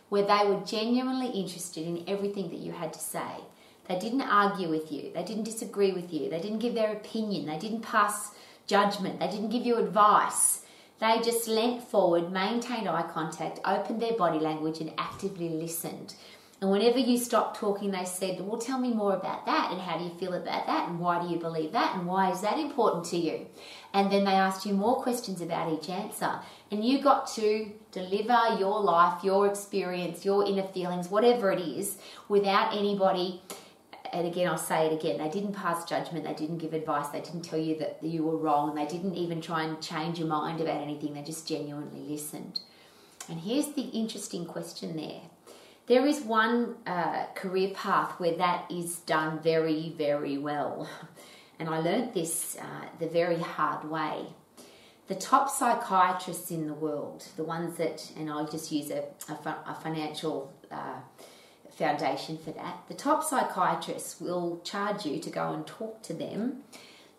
where 0.09 0.25
they 0.25 0.45
were 0.45 0.61
genuinely 0.65 1.29
interested 1.29 1.87
in 1.87 2.05
everything 2.09 2.49
that 2.51 2.59
you 2.59 2.73
had 2.73 2.93
to 2.93 2.99
say? 2.99 3.45
They 3.89 3.99
didn't 3.99 4.23
argue 4.23 4.69
with 4.69 4.91
you, 4.91 5.13
they 5.15 5.23
didn't 5.23 5.45
disagree 5.45 5.93
with 5.93 6.13
you, 6.13 6.29
they 6.29 6.41
didn't 6.41 6.59
give 6.59 6.75
their 6.75 6.93
opinion, 6.93 7.47
they 7.47 7.59
didn't 7.59 7.83
pass 7.83 8.33
judgment, 8.67 9.21
they 9.21 9.31
didn't 9.31 9.51
give 9.51 9.65
you 9.65 9.77
advice. 9.77 10.63
They 11.01 11.21
just 11.21 11.47
leant 11.47 11.85
forward, 11.85 12.33
maintained 12.33 12.89
eye 12.89 13.09
contact, 13.09 13.61
opened 13.65 14.03
their 14.03 14.15
body 14.15 14.41
language, 14.41 14.81
and 14.81 14.93
actively 14.99 15.49
listened. 15.49 16.15
And 16.61 16.73
whenever 16.73 16.99
you 16.99 17.17
stopped 17.19 17.61
talking, 17.61 17.93
they 17.93 18.05
said, 18.05 18.41
Well, 18.41 18.59
tell 18.59 18.81
me 18.81 18.93
more 18.93 19.15
about 19.15 19.47
that. 19.47 19.71
And 19.71 19.81
how 19.81 19.97
do 19.97 20.05
you 20.05 20.11
feel 20.11 20.35
about 20.35 20.67
that? 20.67 20.89
And 20.89 20.99
why 20.99 21.23
do 21.23 21.29
you 21.29 21.39
believe 21.39 21.71
that? 21.73 21.95
And 21.95 22.07
why 22.07 22.33
is 22.33 22.41
that 22.41 22.59
important 22.59 23.05
to 23.07 23.17
you? 23.17 23.47
And 23.95 24.11
then 24.11 24.25
they 24.25 24.33
asked 24.33 24.67
you 24.67 24.75
more 24.75 25.01
questions 25.01 25.41
about 25.41 25.73
each 25.73 25.89
answer. 25.89 26.41
And 26.73 26.85
you 26.85 27.01
got 27.01 27.29
to 27.35 27.71
deliver 27.93 28.57
your 28.59 28.81
life, 28.81 29.23
your 29.23 29.47
experience, 29.47 30.25
your 30.25 30.45
inner 30.45 30.65
feelings, 30.65 31.09
whatever 31.09 31.53
it 31.53 31.61
is, 31.61 31.97
without 32.29 32.77
anybody. 32.77 33.41
And 34.13 34.27
again, 34.27 34.49
I'll 34.49 34.59
say 34.59 34.87
it 34.87 34.93
again. 34.93 35.19
They 35.19 35.29
didn't 35.29 35.53
pass 35.53 35.85
judgment. 35.85 36.25
They 36.25 36.35
didn't 36.35 36.59
give 36.59 36.73
advice. 36.73 37.09
They 37.09 37.21
didn't 37.21 37.43
tell 37.43 37.59
you 37.59 37.79
that 37.79 37.99
you 38.03 38.25
were 38.25 38.37
wrong. 38.37 38.75
They 38.75 38.87
didn't 38.87 39.15
even 39.15 39.41
try 39.41 39.63
and 39.63 39.81
change 39.81 40.19
your 40.19 40.29
mind 40.29 40.61
about 40.61 40.83
anything. 40.83 41.15
They 41.15 41.23
just 41.23 41.47
genuinely 41.47 42.01
listened. 42.01 42.61
And 43.29 43.39
here's 43.39 43.75
the 43.75 43.83
interesting 43.83 44.45
question 44.45 44.97
there 44.97 45.21
there 45.89 46.07
is 46.07 46.21
one 46.21 46.77
uh, 46.87 47.27
career 47.35 47.71
path 47.75 48.21
where 48.21 48.37
that 48.37 48.71
is 48.71 48.99
done 49.01 49.41
very, 49.41 49.95
very 49.97 50.39
well. 50.39 50.89
And 51.59 51.69
I 51.69 51.81
learnt 51.81 52.15
this 52.15 52.57
uh, 52.61 52.87
the 53.01 53.09
very 53.09 53.41
hard 53.41 53.91
way. 53.91 54.27
The 55.09 55.15
top 55.15 55.49
psychiatrists 55.49 56.51
in 56.51 56.67
the 56.67 56.75
world, 56.75 57.27
the 57.37 57.43
ones 57.43 57.79
that, 57.79 58.13
and 58.17 58.31
I'll 58.31 58.47
just 58.47 58.71
use 58.71 58.91
a, 58.91 59.05
a, 59.29 59.57
a 59.67 59.77
financial 59.83 60.53
uh, 60.71 61.01
foundation 61.71 62.37
for 62.37 62.51
that, 62.51 62.83
the 62.89 62.95
top 62.95 63.25
psychiatrists 63.25 64.21
will 64.21 64.61
charge 64.65 65.07
you 65.07 65.19
to 65.19 65.31
go 65.31 65.53
and 65.53 65.67
talk 65.67 66.03
to 66.03 66.13
them 66.13 66.59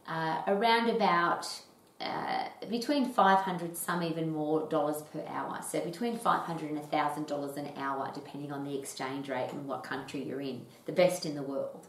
uh, 0.07 0.43
around 0.47 0.89
about 0.89 1.61
uh, 2.01 2.45
between 2.69 3.11
500 3.11 3.75
some 3.75 4.03
even 4.03 4.31
more 4.31 4.67
dollars 4.69 5.01
per 5.11 5.23
hour. 5.27 5.59
So 5.67 5.81
between 5.81 6.17
500 6.17 6.69
and 6.69 6.79
1000 6.79 7.27
dollars 7.27 7.57
an 7.57 7.71
hour 7.77 8.09
depending 8.13 8.51
on 8.51 8.63
the 8.63 8.77
exchange 8.77 9.27
rate 9.29 9.49
and 9.51 9.67
what 9.67 9.83
country 9.83 10.23
you're 10.23 10.41
in. 10.41 10.65
The 10.85 10.93
best 10.93 11.25
in 11.25 11.35
the 11.35 11.43
world. 11.43 11.87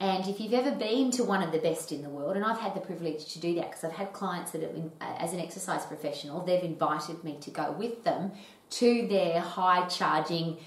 And 0.00 0.26
if 0.26 0.40
you've 0.40 0.52
ever 0.52 0.72
been 0.72 1.12
to 1.12 1.24
one 1.24 1.42
of 1.42 1.52
the 1.52 1.58
best 1.58 1.92
in 1.92 2.02
the 2.02 2.10
world 2.10 2.34
and 2.36 2.44
i've 2.44 2.58
had 2.58 2.74
the 2.74 2.80
privilege 2.80 3.32
to 3.32 3.38
do 3.38 3.54
that 3.54 3.70
because 3.70 3.84
i've 3.84 3.92
had 3.92 4.12
clients 4.12 4.50
that 4.50 4.60
have 4.60 4.74
been, 4.74 4.90
uh, 5.00 5.14
as 5.18 5.32
an 5.32 5.40
exercise 5.40 5.86
professional 5.86 6.44
they've 6.44 6.64
invited 6.64 7.22
me 7.22 7.38
to 7.40 7.50
go 7.50 7.70
with 7.72 8.02
them 8.02 8.32
to 8.70 9.06
their 9.06 9.40
high 9.40 9.86
charging 9.86 10.58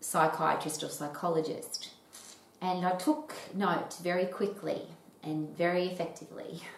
psychiatrist 0.00 0.82
or 0.82 0.90
psychologist. 0.90 1.90
And 2.60 2.84
i 2.86 2.92
took 2.92 3.34
note 3.54 3.96
very 4.02 4.26
quickly 4.26 4.82
and 5.22 5.56
very 5.56 5.86
effectively 5.86 6.60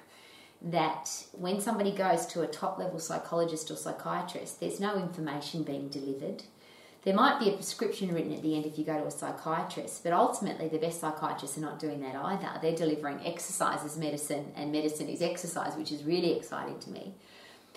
that 0.61 1.25
when 1.33 1.61
somebody 1.61 1.93
goes 1.93 2.27
to 2.27 2.43
a 2.43 2.47
top 2.47 2.79
level 2.79 2.99
psychologist 2.99 3.71
or 3.71 3.77
psychiatrist, 3.77 4.61
there's 4.61 4.81
no 4.81 4.97
information 4.97 5.63
being 5.63 5.89
delivered. 5.89 6.43
There 7.05 7.15
might 7.15 7.39
be 7.39 7.49
a 7.49 7.53
prescription 7.53 8.13
written 8.13 8.35
at 8.35 8.43
the 8.43 8.57
end 8.57 8.67
if 8.67 8.77
you 8.77 8.85
go 8.85 8.99
to 8.99 9.07
a 9.07 9.11
psychiatrist, 9.11 10.03
but 10.03 10.13
ultimately 10.13 10.69
the 10.69 10.79
best 10.79 11.01
psychiatrists 11.01 11.57
are 11.57 11.63
not 11.63 11.79
doing 11.79 12.01
that 12.01 12.17
either. 12.17 12.51
They're 12.61 12.75
delivering 12.75 13.25
exercise 13.25 13.85
as 13.85 13.97
medicine, 13.97 14.53
and 14.57 14.73
medicine 14.73 15.09
is 15.09 15.23
exercise, 15.23 15.77
which 15.77 15.93
is 15.93 16.03
really 16.03 16.37
exciting 16.37 16.79
to 16.81 16.91
me. 16.91 17.15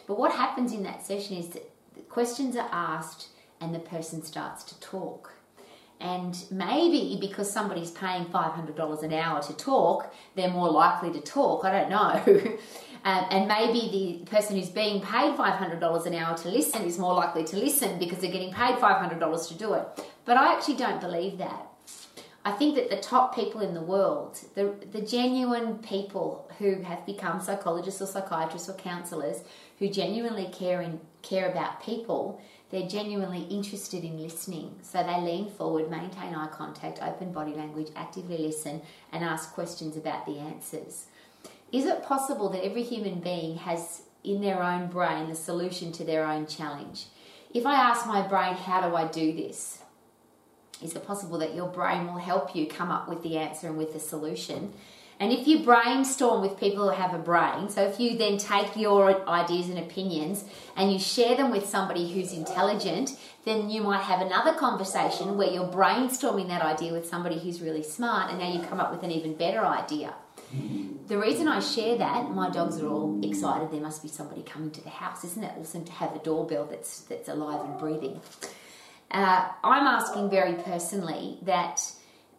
But 0.07 0.17
what 0.17 0.31
happens 0.31 0.73
in 0.73 0.83
that 0.83 1.05
session 1.05 1.37
is 1.37 1.49
that 1.49 1.71
questions 2.09 2.55
are 2.55 2.69
asked 2.71 3.27
and 3.61 3.75
the 3.75 3.79
person 3.79 4.23
starts 4.23 4.63
to 4.63 4.79
talk. 4.79 5.35
And 6.01 6.35
maybe 6.49 7.17
because 7.21 7.51
somebody's 7.51 7.91
paying 7.91 8.25
$500 8.25 9.03
an 9.03 9.13
hour 9.13 9.41
to 9.43 9.53
talk, 9.53 10.13
they're 10.35 10.49
more 10.49 10.69
likely 10.69 11.11
to 11.13 11.21
talk. 11.21 11.63
I 11.63 11.71
don't 11.71 11.89
know. 11.89 12.57
um, 13.05 13.25
and 13.29 13.47
maybe 13.47 14.23
the 14.25 14.31
person 14.31 14.55
who's 14.57 14.69
being 14.69 14.99
paid 14.99 15.35
$500 15.37 16.05
an 16.07 16.15
hour 16.15 16.35
to 16.39 16.49
listen 16.49 16.83
is 16.85 16.97
more 16.97 17.13
likely 17.13 17.43
to 17.43 17.55
listen 17.55 17.99
because 17.99 18.17
they're 18.17 18.31
getting 18.31 18.51
paid 18.51 18.77
$500 18.77 19.47
to 19.49 19.53
do 19.53 19.73
it. 19.75 19.87
But 20.25 20.37
I 20.37 20.53
actually 20.53 20.77
don't 20.77 20.99
believe 20.99 21.37
that. 21.37 21.67
I 22.43 22.51
think 22.51 22.75
that 22.75 22.89
the 22.89 22.97
top 22.97 23.35
people 23.35 23.61
in 23.61 23.75
the 23.75 23.81
world, 23.81 24.39
the, 24.55 24.73
the 24.91 25.01
genuine 25.01 25.77
people 25.77 26.49
who 26.57 26.81
have 26.81 27.05
become 27.05 27.39
psychologists 27.39 28.01
or 28.01 28.07
psychiatrists 28.07 28.67
or 28.67 28.73
counselors 28.73 29.43
who 29.77 29.87
genuinely 29.87 30.49
care, 30.51 30.83
care 31.21 31.51
about 31.51 31.83
people, 31.83 32.41
they're 32.71 32.87
genuinely 32.87 33.43
interested 33.43 34.03
in 34.03 34.21
listening. 34.21 34.79
So 34.81 35.03
they 35.03 35.19
lean 35.21 35.51
forward, 35.51 35.91
maintain 35.91 36.33
eye 36.33 36.47
contact, 36.47 37.01
open 37.01 37.33
body 37.33 37.53
language, 37.53 37.89
actively 37.95 38.37
listen, 38.37 38.81
and 39.11 39.23
ask 39.23 39.53
questions 39.53 39.97
about 39.97 40.25
the 40.25 40.39
answers. 40.39 41.07
Is 41.71 41.85
it 41.85 42.03
possible 42.03 42.49
that 42.49 42.65
every 42.65 42.83
human 42.83 43.19
being 43.19 43.57
has 43.57 44.03
in 44.23 44.41
their 44.41 44.63
own 44.63 44.87
brain 44.87 45.29
the 45.29 45.35
solution 45.35 45.91
to 45.93 46.03
their 46.03 46.25
own 46.25 46.47
challenge? 46.47 47.05
If 47.53 47.65
I 47.65 47.75
ask 47.75 48.07
my 48.07 48.25
brain, 48.25 48.53
How 48.55 48.87
do 48.87 48.95
I 48.95 49.07
do 49.07 49.33
this? 49.33 49.79
Is 50.81 50.95
it 50.95 51.05
possible 51.05 51.37
that 51.39 51.53
your 51.53 51.67
brain 51.67 52.07
will 52.07 52.17
help 52.17 52.55
you 52.55 52.67
come 52.67 52.89
up 52.89 53.07
with 53.07 53.21
the 53.21 53.37
answer 53.37 53.67
and 53.67 53.77
with 53.77 53.93
the 53.93 53.99
solution? 53.99 54.73
And 55.21 55.31
if 55.31 55.47
you 55.47 55.59
brainstorm 55.59 56.41
with 56.41 56.59
people 56.59 56.89
who 56.89 56.95
have 56.95 57.13
a 57.13 57.19
brain, 57.19 57.69
so 57.69 57.83
if 57.83 57.99
you 57.99 58.17
then 58.17 58.39
take 58.39 58.75
your 58.75 59.29
ideas 59.29 59.69
and 59.69 59.77
opinions 59.77 60.43
and 60.75 60.91
you 60.91 60.97
share 60.97 61.37
them 61.37 61.51
with 61.51 61.69
somebody 61.69 62.11
who's 62.11 62.33
intelligent, 62.33 63.15
then 63.45 63.69
you 63.69 63.83
might 63.83 64.01
have 64.01 64.19
another 64.19 64.55
conversation 64.55 65.37
where 65.37 65.51
you're 65.51 65.67
brainstorming 65.67 66.47
that 66.47 66.63
idea 66.63 66.91
with 66.91 67.05
somebody 67.05 67.37
who's 67.37 67.61
really 67.61 67.83
smart 67.83 68.31
and 68.31 68.39
now 68.39 68.51
you 68.51 68.67
come 68.67 68.79
up 68.79 68.91
with 68.91 69.03
an 69.03 69.11
even 69.11 69.35
better 69.35 69.63
idea. 69.63 70.15
The 71.05 71.19
reason 71.19 71.47
I 71.47 71.59
share 71.59 71.99
that, 71.99 72.31
my 72.31 72.49
dogs 72.49 72.79
are 72.79 72.87
all 72.87 73.23
excited. 73.23 73.69
There 73.69 73.79
must 73.79 74.01
be 74.01 74.09
somebody 74.09 74.41
coming 74.41 74.71
to 74.71 74.81
the 74.81 74.89
house. 74.89 75.23
Isn't 75.23 75.43
it 75.43 75.53
awesome 75.55 75.85
to 75.85 75.91
have 75.91 76.15
a 76.15 76.19
doorbell 76.19 76.65
that's 76.65 77.01
that's 77.01 77.29
alive 77.29 77.63
and 77.63 77.77
breathing? 77.77 78.21
Uh, 79.11 79.49
I'm 79.63 79.85
asking 79.85 80.31
very 80.31 80.55
personally 80.55 81.37
that 81.43 81.79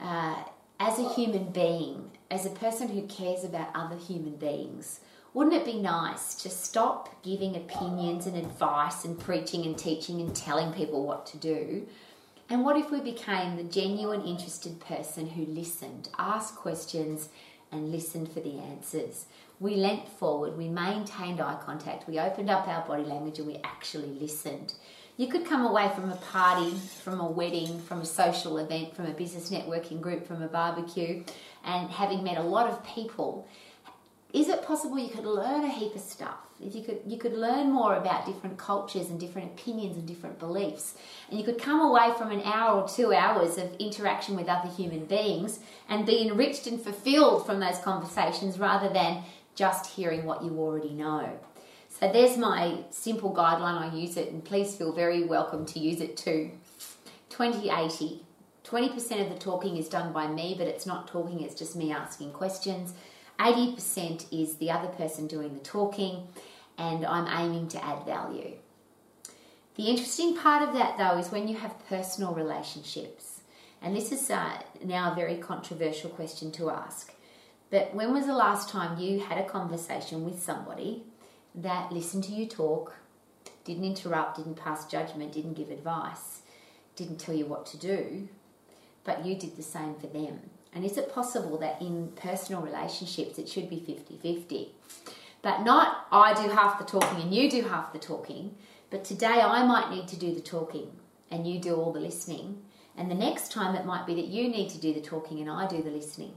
uh, 0.00 0.42
as 0.80 0.98
a 0.98 1.08
human 1.14 1.52
being, 1.52 2.10
as 2.32 2.46
a 2.46 2.50
person 2.50 2.88
who 2.88 3.02
cares 3.02 3.44
about 3.44 3.68
other 3.74 3.94
human 3.94 4.34
beings, 4.36 5.00
wouldn't 5.34 5.54
it 5.54 5.66
be 5.66 5.78
nice 5.78 6.34
to 6.34 6.48
stop 6.48 7.22
giving 7.22 7.54
opinions 7.54 8.26
and 8.26 8.34
advice 8.34 9.04
and 9.04 9.20
preaching 9.20 9.66
and 9.66 9.76
teaching 9.76 10.18
and 10.18 10.34
telling 10.34 10.72
people 10.72 11.04
what 11.04 11.26
to 11.26 11.36
do? 11.36 11.86
And 12.48 12.64
what 12.64 12.78
if 12.78 12.90
we 12.90 13.00
became 13.00 13.56
the 13.56 13.64
genuine, 13.64 14.24
interested 14.24 14.80
person 14.80 15.26
who 15.26 15.44
listened, 15.44 16.08
asked 16.18 16.56
questions, 16.56 17.28
and 17.70 17.92
listened 17.92 18.32
for 18.32 18.40
the 18.40 18.58
answers? 18.58 19.26
We 19.60 19.74
leant 19.76 20.08
forward, 20.08 20.56
we 20.56 20.68
maintained 20.68 21.38
eye 21.40 21.58
contact, 21.62 22.08
we 22.08 22.18
opened 22.18 22.48
up 22.48 22.66
our 22.66 22.86
body 22.86 23.04
language, 23.04 23.40
and 23.40 23.46
we 23.46 23.60
actually 23.62 24.08
listened. 24.08 24.72
You 25.22 25.28
could 25.28 25.46
come 25.46 25.64
away 25.64 25.88
from 25.94 26.10
a 26.10 26.16
party, 26.16 26.72
from 27.04 27.20
a 27.20 27.30
wedding, 27.30 27.78
from 27.78 28.00
a 28.00 28.04
social 28.04 28.58
event, 28.58 28.96
from 28.96 29.06
a 29.06 29.12
business 29.12 29.50
networking 29.50 30.00
group, 30.00 30.26
from 30.26 30.42
a 30.42 30.48
barbecue, 30.48 31.22
and 31.64 31.88
having 31.88 32.24
met 32.24 32.38
a 32.38 32.42
lot 32.42 32.68
of 32.68 32.84
people. 32.84 33.46
Is 34.32 34.48
it 34.48 34.66
possible 34.66 34.98
you 34.98 35.10
could 35.10 35.24
learn 35.24 35.62
a 35.62 35.68
heap 35.68 35.94
of 35.94 36.00
stuff? 36.00 36.38
If 36.60 36.74
you 36.74 36.82
could, 36.82 37.02
you 37.06 37.18
could 37.18 37.34
learn 37.34 37.70
more 37.70 37.94
about 37.94 38.26
different 38.26 38.58
cultures 38.58 39.10
and 39.10 39.20
different 39.20 39.52
opinions 39.52 39.96
and 39.96 40.08
different 40.08 40.40
beliefs, 40.40 40.96
and 41.30 41.38
you 41.38 41.44
could 41.44 41.60
come 41.60 41.80
away 41.80 42.10
from 42.18 42.32
an 42.32 42.42
hour 42.42 42.80
or 42.80 42.88
two 42.88 43.12
hours 43.14 43.58
of 43.58 43.72
interaction 43.76 44.34
with 44.34 44.48
other 44.48 44.70
human 44.70 45.04
beings 45.04 45.60
and 45.88 46.04
be 46.04 46.26
enriched 46.26 46.66
and 46.66 46.80
fulfilled 46.80 47.46
from 47.46 47.60
those 47.60 47.78
conversations 47.78 48.58
rather 48.58 48.92
than 48.92 49.22
just 49.54 49.86
hearing 49.86 50.24
what 50.24 50.42
you 50.42 50.58
already 50.58 50.94
know. 50.94 51.38
So 52.02 52.10
there's 52.10 52.36
my 52.36 52.78
simple 52.90 53.32
guideline. 53.32 53.78
I 53.78 53.94
use 53.94 54.16
it, 54.16 54.32
and 54.32 54.44
please 54.44 54.74
feel 54.74 54.92
very 54.92 55.22
welcome 55.22 55.64
to 55.66 55.78
use 55.78 56.00
it 56.00 56.16
too. 56.16 56.50
2080. 57.28 58.26
20% 58.64 59.22
of 59.22 59.28
the 59.28 59.38
talking 59.38 59.76
is 59.76 59.88
done 59.88 60.12
by 60.12 60.26
me, 60.26 60.56
but 60.58 60.66
it's 60.66 60.84
not 60.84 61.06
talking, 61.06 61.42
it's 61.42 61.54
just 61.54 61.76
me 61.76 61.92
asking 61.92 62.32
questions. 62.32 62.92
80% 63.38 64.26
is 64.32 64.56
the 64.56 64.72
other 64.72 64.88
person 64.88 65.28
doing 65.28 65.54
the 65.54 65.60
talking, 65.60 66.26
and 66.76 67.06
I'm 67.06 67.28
aiming 67.28 67.68
to 67.68 67.84
add 67.84 68.04
value. 68.04 68.56
The 69.76 69.84
interesting 69.84 70.36
part 70.36 70.68
of 70.68 70.74
that, 70.74 70.98
though, 70.98 71.18
is 71.18 71.30
when 71.30 71.46
you 71.46 71.56
have 71.58 71.86
personal 71.88 72.34
relationships. 72.34 73.42
And 73.80 73.94
this 73.94 74.10
is 74.10 74.28
uh, 74.28 74.60
now 74.84 75.12
a 75.12 75.14
very 75.14 75.36
controversial 75.36 76.10
question 76.10 76.50
to 76.52 76.70
ask. 76.70 77.14
But 77.70 77.94
when 77.94 78.12
was 78.12 78.26
the 78.26 78.34
last 78.34 78.70
time 78.70 78.98
you 78.98 79.20
had 79.20 79.38
a 79.38 79.48
conversation 79.48 80.24
with 80.24 80.42
somebody 80.42 81.04
that 81.54 81.92
listened 81.92 82.24
to 82.24 82.32
you 82.32 82.46
talk, 82.46 82.94
didn't 83.64 83.84
interrupt, 83.84 84.36
didn't 84.36 84.56
pass 84.56 84.86
judgment, 84.86 85.32
didn't 85.32 85.54
give 85.54 85.70
advice, 85.70 86.42
didn't 86.96 87.18
tell 87.18 87.34
you 87.34 87.46
what 87.46 87.66
to 87.66 87.76
do, 87.76 88.28
but 89.04 89.24
you 89.24 89.34
did 89.34 89.56
the 89.56 89.62
same 89.62 89.94
for 89.94 90.06
them. 90.06 90.50
And 90.74 90.84
is 90.84 90.96
it 90.96 91.12
possible 91.12 91.58
that 91.58 91.80
in 91.82 92.12
personal 92.16 92.62
relationships 92.62 93.38
it 93.38 93.48
should 93.48 93.68
be 93.68 93.80
50 93.80 94.16
50? 94.16 94.74
But 95.42 95.62
not 95.62 96.06
I 96.10 96.32
do 96.34 96.48
half 96.50 96.78
the 96.78 96.84
talking 96.84 97.20
and 97.20 97.34
you 97.34 97.50
do 97.50 97.62
half 97.62 97.92
the 97.92 97.98
talking, 97.98 98.56
but 98.90 99.04
today 99.04 99.40
I 99.42 99.66
might 99.66 99.90
need 99.90 100.08
to 100.08 100.16
do 100.16 100.34
the 100.34 100.40
talking 100.40 100.92
and 101.30 101.46
you 101.46 101.58
do 101.58 101.74
all 101.74 101.92
the 101.92 102.00
listening. 102.00 102.62
And 102.96 103.10
the 103.10 103.14
next 103.14 103.52
time 103.52 103.74
it 103.74 103.86
might 103.86 104.06
be 104.06 104.14
that 104.14 104.26
you 104.26 104.48
need 104.48 104.70
to 104.70 104.78
do 104.78 104.94
the 104.94 105.00
talking 105.00 105.40
and 105.40 105.50
I 105.50 105.66
do 105.66 105.82
the 105.82 105.90
listening 105.90 106.34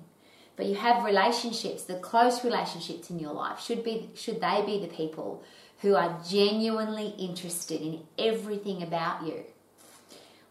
but 0.55 0.65
you 0.65 0.75
have 0.75 1.03
relationships, 1.03 1.83
the 1.83 1.95
close 1.95 2.43
relationships 2.43 3.09
in 3.09 3.19
your 3.19 3.33
life 3.33 3.59
should 3.59 3.83
be 3.83 4.09
should 4.15 4.41
they 4.41 4.63
be 4.65 4.79
the 4.79 4.93
people 4.93 5.43
who 5.81 5.95
are 5.95 6.19
genuinely 6.27 7.13
interested 7.19 7.81
in 7.81 8.01
everything 8.17 8.81
about 8.81 9.25
you. 9.25 9.43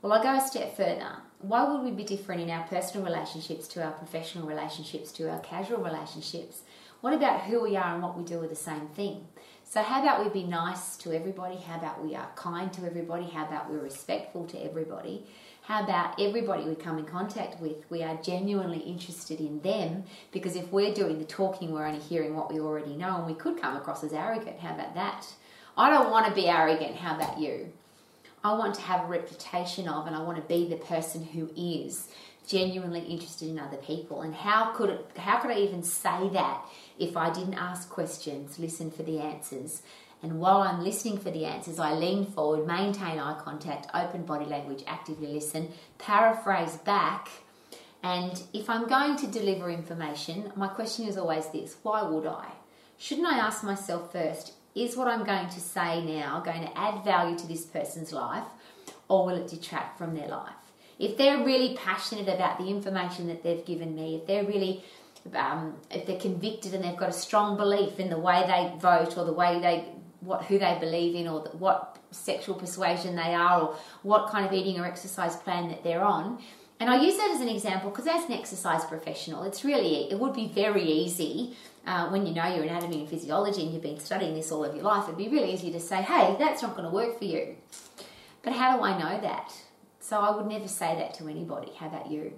Well, 0.03 0.13
I 0.13 0.23
go 0.23 0.37
a 0.37 0.47
step 0.47 0.77
further. 0.77 1.17
Why 1.39 1.65
would 1.65 1.83
we 1.83 1.91
be 1.91 2.05
different 2.05 2.43
in 2.43 2.51
our 2.51 2.67
personal 2.67 3.07
relationships 3.07 3.67
to 3.69 3.83
our 3.83 3.93
professional 3.93 4.47
relationships 4.47 5.13
to 5.13 5.31
our 5.31 5.41
casual 5.41 5.83
relationships? 5.83 6.63
What 7.01 7.15
about 7.15 7.43
who 7.43 7.63
we 7.63 7.77
are 7.77 7.95
and 7.95 8.03
what 8.03 8.17
we 8.17 8.25
do 8.25 8.43
are 8.43 8.49
the 8.49 8.55
same 8.55 8.89
thing? 8.89 9.27
So, 9.65 9.83
how 9.83 10.03
about 10.03 10.25
we 10.25 10.43
be 10.43 10.47
nice 10.47 10.97
to 10.99 11.13
everybody? 11.13 11.57
How 11.57 11.77
about 11.77 12.05
we 12.05 12.15
are 12.15 12.31
kind 12.37 12.73
to 12.75 12.87
everybody? 12.87 13.25
How 13.25 13.47
about 13.47 13.71
we're 13.71 13.81
respectful 13.81 14.47
to 14.47 14.65
everybody? 14.65 15.27
How 15.65 15.83
about 15.83 16.21
everybody 16.21 16.65
we 16.65 16.75
come 16.75 16.99
in 16.99 17.07
contact 17.07 17.59
with, 17.59 17.91
we 17.91 18.03
are 18.03 18.17
genuinely 18.17 18.81
interested 18.81 19.41
in 19.41 19.63
them 19.63 20.05
because 20.31 20.57
if 20.57 20.71
we're 20.71 20.93
doing 20.93 21.19
the 21.19 21.25
talking, 21.25 21.73
we're 21.73 21.87
only 21.87 22.01
hearing 22.01 22.37
what 22.37 22.53
we 22.53 22.61
already 22.61 22.95
know 22.95 23.17
and 23.17 23.27
we 23.27 23.33
could 23.33 23.59
come 23.59 23.75
across 23.75 24.05
as 24.05 24.13
arrogant. 24.13 24.61
How 24.61 24.75
about 24.75 24.95
that? 24.95 25.27
I 25.75 25.89
don't 25.91 26.11
want 26.11 26.27
to 26.27 26.35
be 26.35 26.49
arrogant. 26.49 26.97
How 26.97 27.17
about 27.17 27.41
you? 27.41 27.73
I 28.45 28.53
want 28.53 28.75
to 28.75 28.83
have 28.83 29.07
a 29.07 29.09
reputation 29.09 29.89
of 29.89 30.07
and 30.07 30.15
I 30.15 30.21
want 30.21 30.37
to 30.37 30.47
be 30.47 30.69
the 30.69 30.77
person 30.77 31.25
who 31.25 31.49
is 31.57 32.09
genuinely 32.47 33.01
interested 33.01 33.49
in 33.49 33.59
other 33.59 33.79
people. 33.79 34.21
And 34.21 34.35
how 34.35 34.73
could 34.73 34.91
it, 34.91 35.07
how 35.17 35.39
could 35.39 35.51
I 35.51 35.61
even 35.61 35.83
say 35.83 36.29
that 36.35 36.63
if 36.99 37.17
I 37.17 37.33
didn't 37.33 37.55
ask 37.55 37.89
questions, 37.89 38.59
listen 38.59 38.91
for 38.91 39.03
the 39.03 39.19
answers, 39.19 39.81
and 40.25 40.41
while 40.41 40.63
I'm 40.63 40.83
listening 40.83 41.19
for 41.19 41.31
the 41.31 41.45
answers, 41.45 41.79
I 41.79 41.93
lean 41.93 42.25
forward, 42.25 42.67
maintain 42.67 43.19
eye 43.19 43.39
contact, 43.45 43.89
open 43.93 44.25
body 44.25 44.47
language, 44.47 44.83
actively 44.87 45.27
listen, 45.27 45.69
paraphrase 45.99 46.79
back. 46.79 47.29
And 48.03 48.43
if 48.55 48.71
I'm 48.71 48.89
going 48.89 49.17
to 49.17 49.27
deliver 49.27 49.69
information, 49.69 50.51
my 50.57 50.69
question 50.69 51.07
is 51.07 51.19
always 51.19 51.49
this 51.49 51.77
why 51.83 52.03
would 52.03 52.25
I? 52.27 52.53
Shouldn't 52.97 53.27
I 53.27 53.37
ask 53.37 53.63
myself 53.63 54.13
first, 54.13 54.55
is 54.75 54.97
what 54.97 55.09
I'm 55.09 55.25
going 55.25 55.51
to 55.51 55.61
say 55.61 56.03
now 56.03 56.41
going 56.41 56.63
to 56.63 56.79
add 56.79 57.05
value 57.05 57.37
to 57.37 57.47
this 57.47 57.67
person's 57.67 58.11
life 58.11 58.49
or 59.09 59.27
will 59.27 59.37
it 59.37 59.49
detract 59.49 59.99
from 59.99 60.15
their 60.15 60.29
life? 60.29 60.55
If 60.99 61.19
they're 61.19 61.45
really 61.45 61.77
passionate 61.77 62.35
about 62.35 62.57
the 62.57 62.69
information 62.69 63.27
that 63.27 63.43
they've 63.43 63.65
given 63.65 63.95
me, 63.95 64.17
if 64.17 64.27
they're 64.27 64.45
really 64.45 64.85
um, 65.35 65.75
if 65.91 66.07
they're 66.07 66.21
convicted 66.21 66.75
and 66.75 66.85
they've 66.85 66.97
got 66.97 67.09
a 67.09 67.13
strong 67.13 67.57
belief 67.57 67.99
in 67.99 68.11
the 68.11 68.19
way 68.19 68.45
they 68.47 68.79
vote 68.79 69.17
or 69.17 69.25
the 69.25 69.33
way 69.33 69.59
they 69.61 69.87
what 70.25 70.45
who 70.45 70.59
they 70.59 70.77
believe 70.81 71.15
in 71.15 71.29
or 71.29 71.41
what 71.59 71.99
sexual 72.11 72.55
persuasion 72.55 73.17
they 73.17 73.35
are 73.35 73.63
or 73.63 73.77
what 74.03 74.31
kind 74.31 74.47
of 74.47 74.53
eating 74.53 74.79
or 74.81 74.87
exercise 74.87 75.37
plan 75.37 75.69
that 75.69 75.83
they're 75.83 76.03
on. 76.03 76.43
And 76.81 76.91
I 76.91 77.01
use 77.01 77.17
that 77.17 77.31
as 77.31 77.41
an 77.41 77.49
example 77.49 77.91
because 77.91 78.07
as 78.07 78.25
an 78.25 78.33
exercise 78.33 78.85
professional, 78.85 79.45
it's 79.45 79.65
really 79.65 80.11
it 80.11 80.19
would 80.19 80.35
be 80.35 80.49
very 80.49 80.83
easy 80.83 81.57
uh, 81.87 82.09
when 82.09 82.27
you 82.27 82.35
know 82.35 82.47
your 82.55 82.65
anatomy 82.65 83.01
and 83.01 83.09
physiology 83.09 83.63
and 83.63 83.73
you've 83.73 83.83
been 83.83 84.01
studying 84.01 84.35
this 84.35 84.51
all 84.51 84.65
of 84.65 84.75
your 84.75 84.85
life. 84.85 85.05
It'd 85.05 85.17
be 85.17 85.29
really 85.29 85.53
easy 85.53 85.71
to 85.73 85.81
say, 85.81 86.03
"Hey, 86.03 86.37
that's 86.39 86.63
not 86.63 86.77
going 86.77 86.89
to 86.89 86.95
work 86.95 87.19
for 87.19 87.25
you." 87.25 87.57
But 88.43 88.55
how 88.55 88.77
do 88.77 88.83
I 88.83 88.99
know 88.99 89.21
that? 89.21 89.55
So 90.01 90.19
I 90.19 90.37
would 90.37 90.47
never 90.47 90.69
say 90.69 90.95
that 90.97 91.15
to 91.15 91.29
anybody. 91.29 91.73
How 91.79 91.87
about 91.87 92.11
you? 92.11 92.35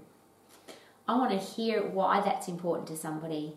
I 1.09 1.16
want 1.16 1.31
to 1.31 1.38
hear 1.38 1.83
why 1.83 2.20
that's 2.20 2.49
important 2.49 2.88
to 2.88 2.96
somebody 2.96 3.55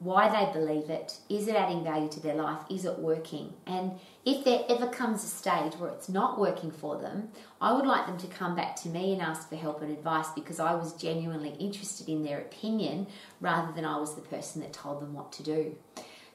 why 0.00 0.28
they 0.28 0.52
believe 0.52 0.90
it, 0.90 1.18
is 1.28 1.48
it 1.48 1.56
adding 1.56 1.82
value 1.82 2.08
to 2.08 2.20
their 2.20 2.36
life, 2.36 2.60
is 2.70 2.84
it 2.84 2.98
working? 3.00 3.52
And 3.66 3.92
if 4.24 4.44
there 4.44 4.62
ever 4.68 4.86
comes 4.86 5.24
a 5.24 5.26
stage 5.26 5.74
where 5.74 5.90
it's 5.90 6.08
not 6.08 6.38
working 6.38 6.70
for 6.70 6.98
them, 6.98 7.30
I 7.60 7.72
would 7.72 7.86
like 7.86 8.06
them 8.06 8.18
to 8.18 8.26
come 8.28 8.54
back 8.54 8.76
to 8.82 8.88
me 8.88 9.12
and 9.12 9.20
ask 9.20 9.48
for 9.48 9.56
help 9.56 9.82
and 9.82 9.90
advice 9.90 10.28
because 10.36 10.60
I 10.60 10.74
was 10.74 10.92
genuinely 10.92 11.56
interested 11.58 12.08
in 12.08 12.22
their 12.22 12.38
opinion 12.38 13.08
rather 13.40 13.72
than 13.72 13.84
I 13.84 13.98
was 13.98 14.14
the 14.14 14.20
person 14.20 14.62
that 14.62 14.72
told 14.72 15.02
them 15.02 15.14
what 15.14 15.32
to 15.32 15.42
do. 15.42 15.76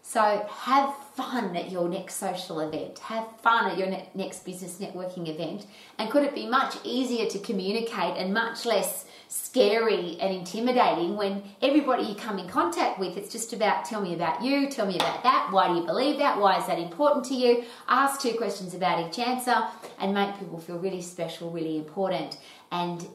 So 0.06 0.46
have 0.50 0.94
fun 1.16 1.56
at 1.56 1.72
your 1.72 1.88
next 1.88 2.16
social 2.16 2.60
event. 2.60 3.00
Have 3.00 3.26
fun 3.42 3.72
at 3.72 3.78
your 3.78 3.88
ne- 3.88 4.10
next 4.13 4.44
business 4.44 4.78
networking 4.78 5.30
event. 5.30 5.66
And 5.98 6.10
could 6.12 6.24
it 6.24 6.36
be 6.36 6.46
much 6.46 6.76
easier 6.84 7.26
to 7.30 7.39
communicate 7.39 8.18
and 8.18 8.34
much 8.34 8.66
less 8.66 9.06
scary 9.30 10.18
and 10.20 10.36
intimidating 10.36 11.16
when 11.16 11.42
everybody 11.62 12.04
you 12.04 12.16
come 12.16 12.38
in 12.38 12.48
contact 12.50 13.00
with, 13.00 13.18
it's 13.18 13.32
just 13.32 13.54
about 13.54 13.86
tell 13.86 14.02
me 14.02 14.13
about 14.13 14.44
you, 14.44 14.70
tell 14.70 14.86
me 14.86 14.96
about 14.98 15.24
that, 15.24 15.48
why 15.52 15.70
do 15.70 15.76
you 15.76 15.86
believe 15.86 16.20
that, 16.20 16.38
why 16.38 16.60
is 16.60 16.68
that 16.68 16.78
important 16.78 17.26
to 17.26 17.34
you? 17.34 17.63
Ask 17.88 18.22
two 18.22 18.34
questions 18.34 18.76
about 18.76 19.08
each 19.08 19.18
answer 19.18 19.56
and 20.00 20.13
make 20.13 20.38
people 20.38 20.60
feel 20.60 20.78
really 20.78 21.02
special, 21.02 21.50
really 21.50 21.78
important, 21.78 22.38
and 22.72 23.08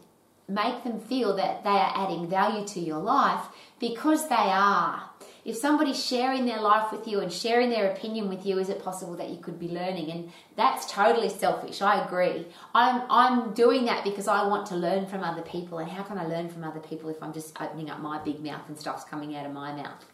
make 0.48 0.82
them 0.82 0.98
feel 0.98 1.36
that 1.36 1.62
they 1.62 1.70
are 1.70 1.92
adding 1.94 2.26
value 2.26 2.66
to 2.66 2.80
your 2.80 2.98
life 2.98 3.44
because 3.78 4.28
they 4.28 4.34
are. 4.34 5.07
If 5.48 5.56
somebody's 5.56 6.04
sharing 6.04 6.44
their 6.44 6.60
life 6.60 6.92
with 6.92 7.08
you 7.08 7.20
and 7.20 7.32
sharing 7.32 7.70
their 7.70 7.90
opinion 7.90 8.28
with 8.28 8.44
you, 8.44 8.58
is 8.58 8.68
it 8.68 8.84
possible 8.84 9.16
that 9.16 9.30
you 9.30 9.38
could 9.38 9.58
be 9.58 9.68
learning? 9.68 10.10
And 10.10 10.30
that's 10.56 10.92
totally 10.92 11.30
selfish. 11.30 11.80
I 11.80 12.04
agree. 12.04 12.46
I'm 12.74 13.00
I'm 13.08 13.54
doing 13.54 13.86
that 13.86 14.04
because 14.04 14.28
I 14.28 14.46
want 14.46 14.66
to 14.66 14.76
learn 14.76 15.06
from 15.06 15.24
other 15.24 15.40
people. 15.40 15.78
And 15.78 15.90
how 15.90 16.02
can 16.02 16.18
I 16.18 16.26
learn 16.26 16.50
from 16.50 16.64
other 16.64 16.80
people 16.80 17.08
if 17.08 17.22
I'm 17.22 17.32
just 17.32 17.58
opening 17.62 17.88
up 17.88 18.00
my 18.00 18.18
big 18.18 18.44
mouth 18.44 18.68
and 18.68 18.78
stuff's 18.78 19.04
coming 19.04 19.36
out 19.36 19.46
of 19.46 19.52
my 19.54 19.72
mouth? 19.72 20.04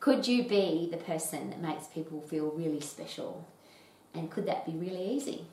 Could 0.00 0.28
you 0.28 0.46
be 0.46 0.86
the 0.90 0.98
person 0.98 1.48
that 1.48 1.62
makes 1.62 1.86
people 1.86 2.20
feel 2.20 2.50
really 2.50 2.82
special? 2.82 3.48
And 4.12 4.30
could 4.30 4.44
that 4.48 4.66
be 4.66 4.72
really 4.72 5.12
easy? 5.12 5.46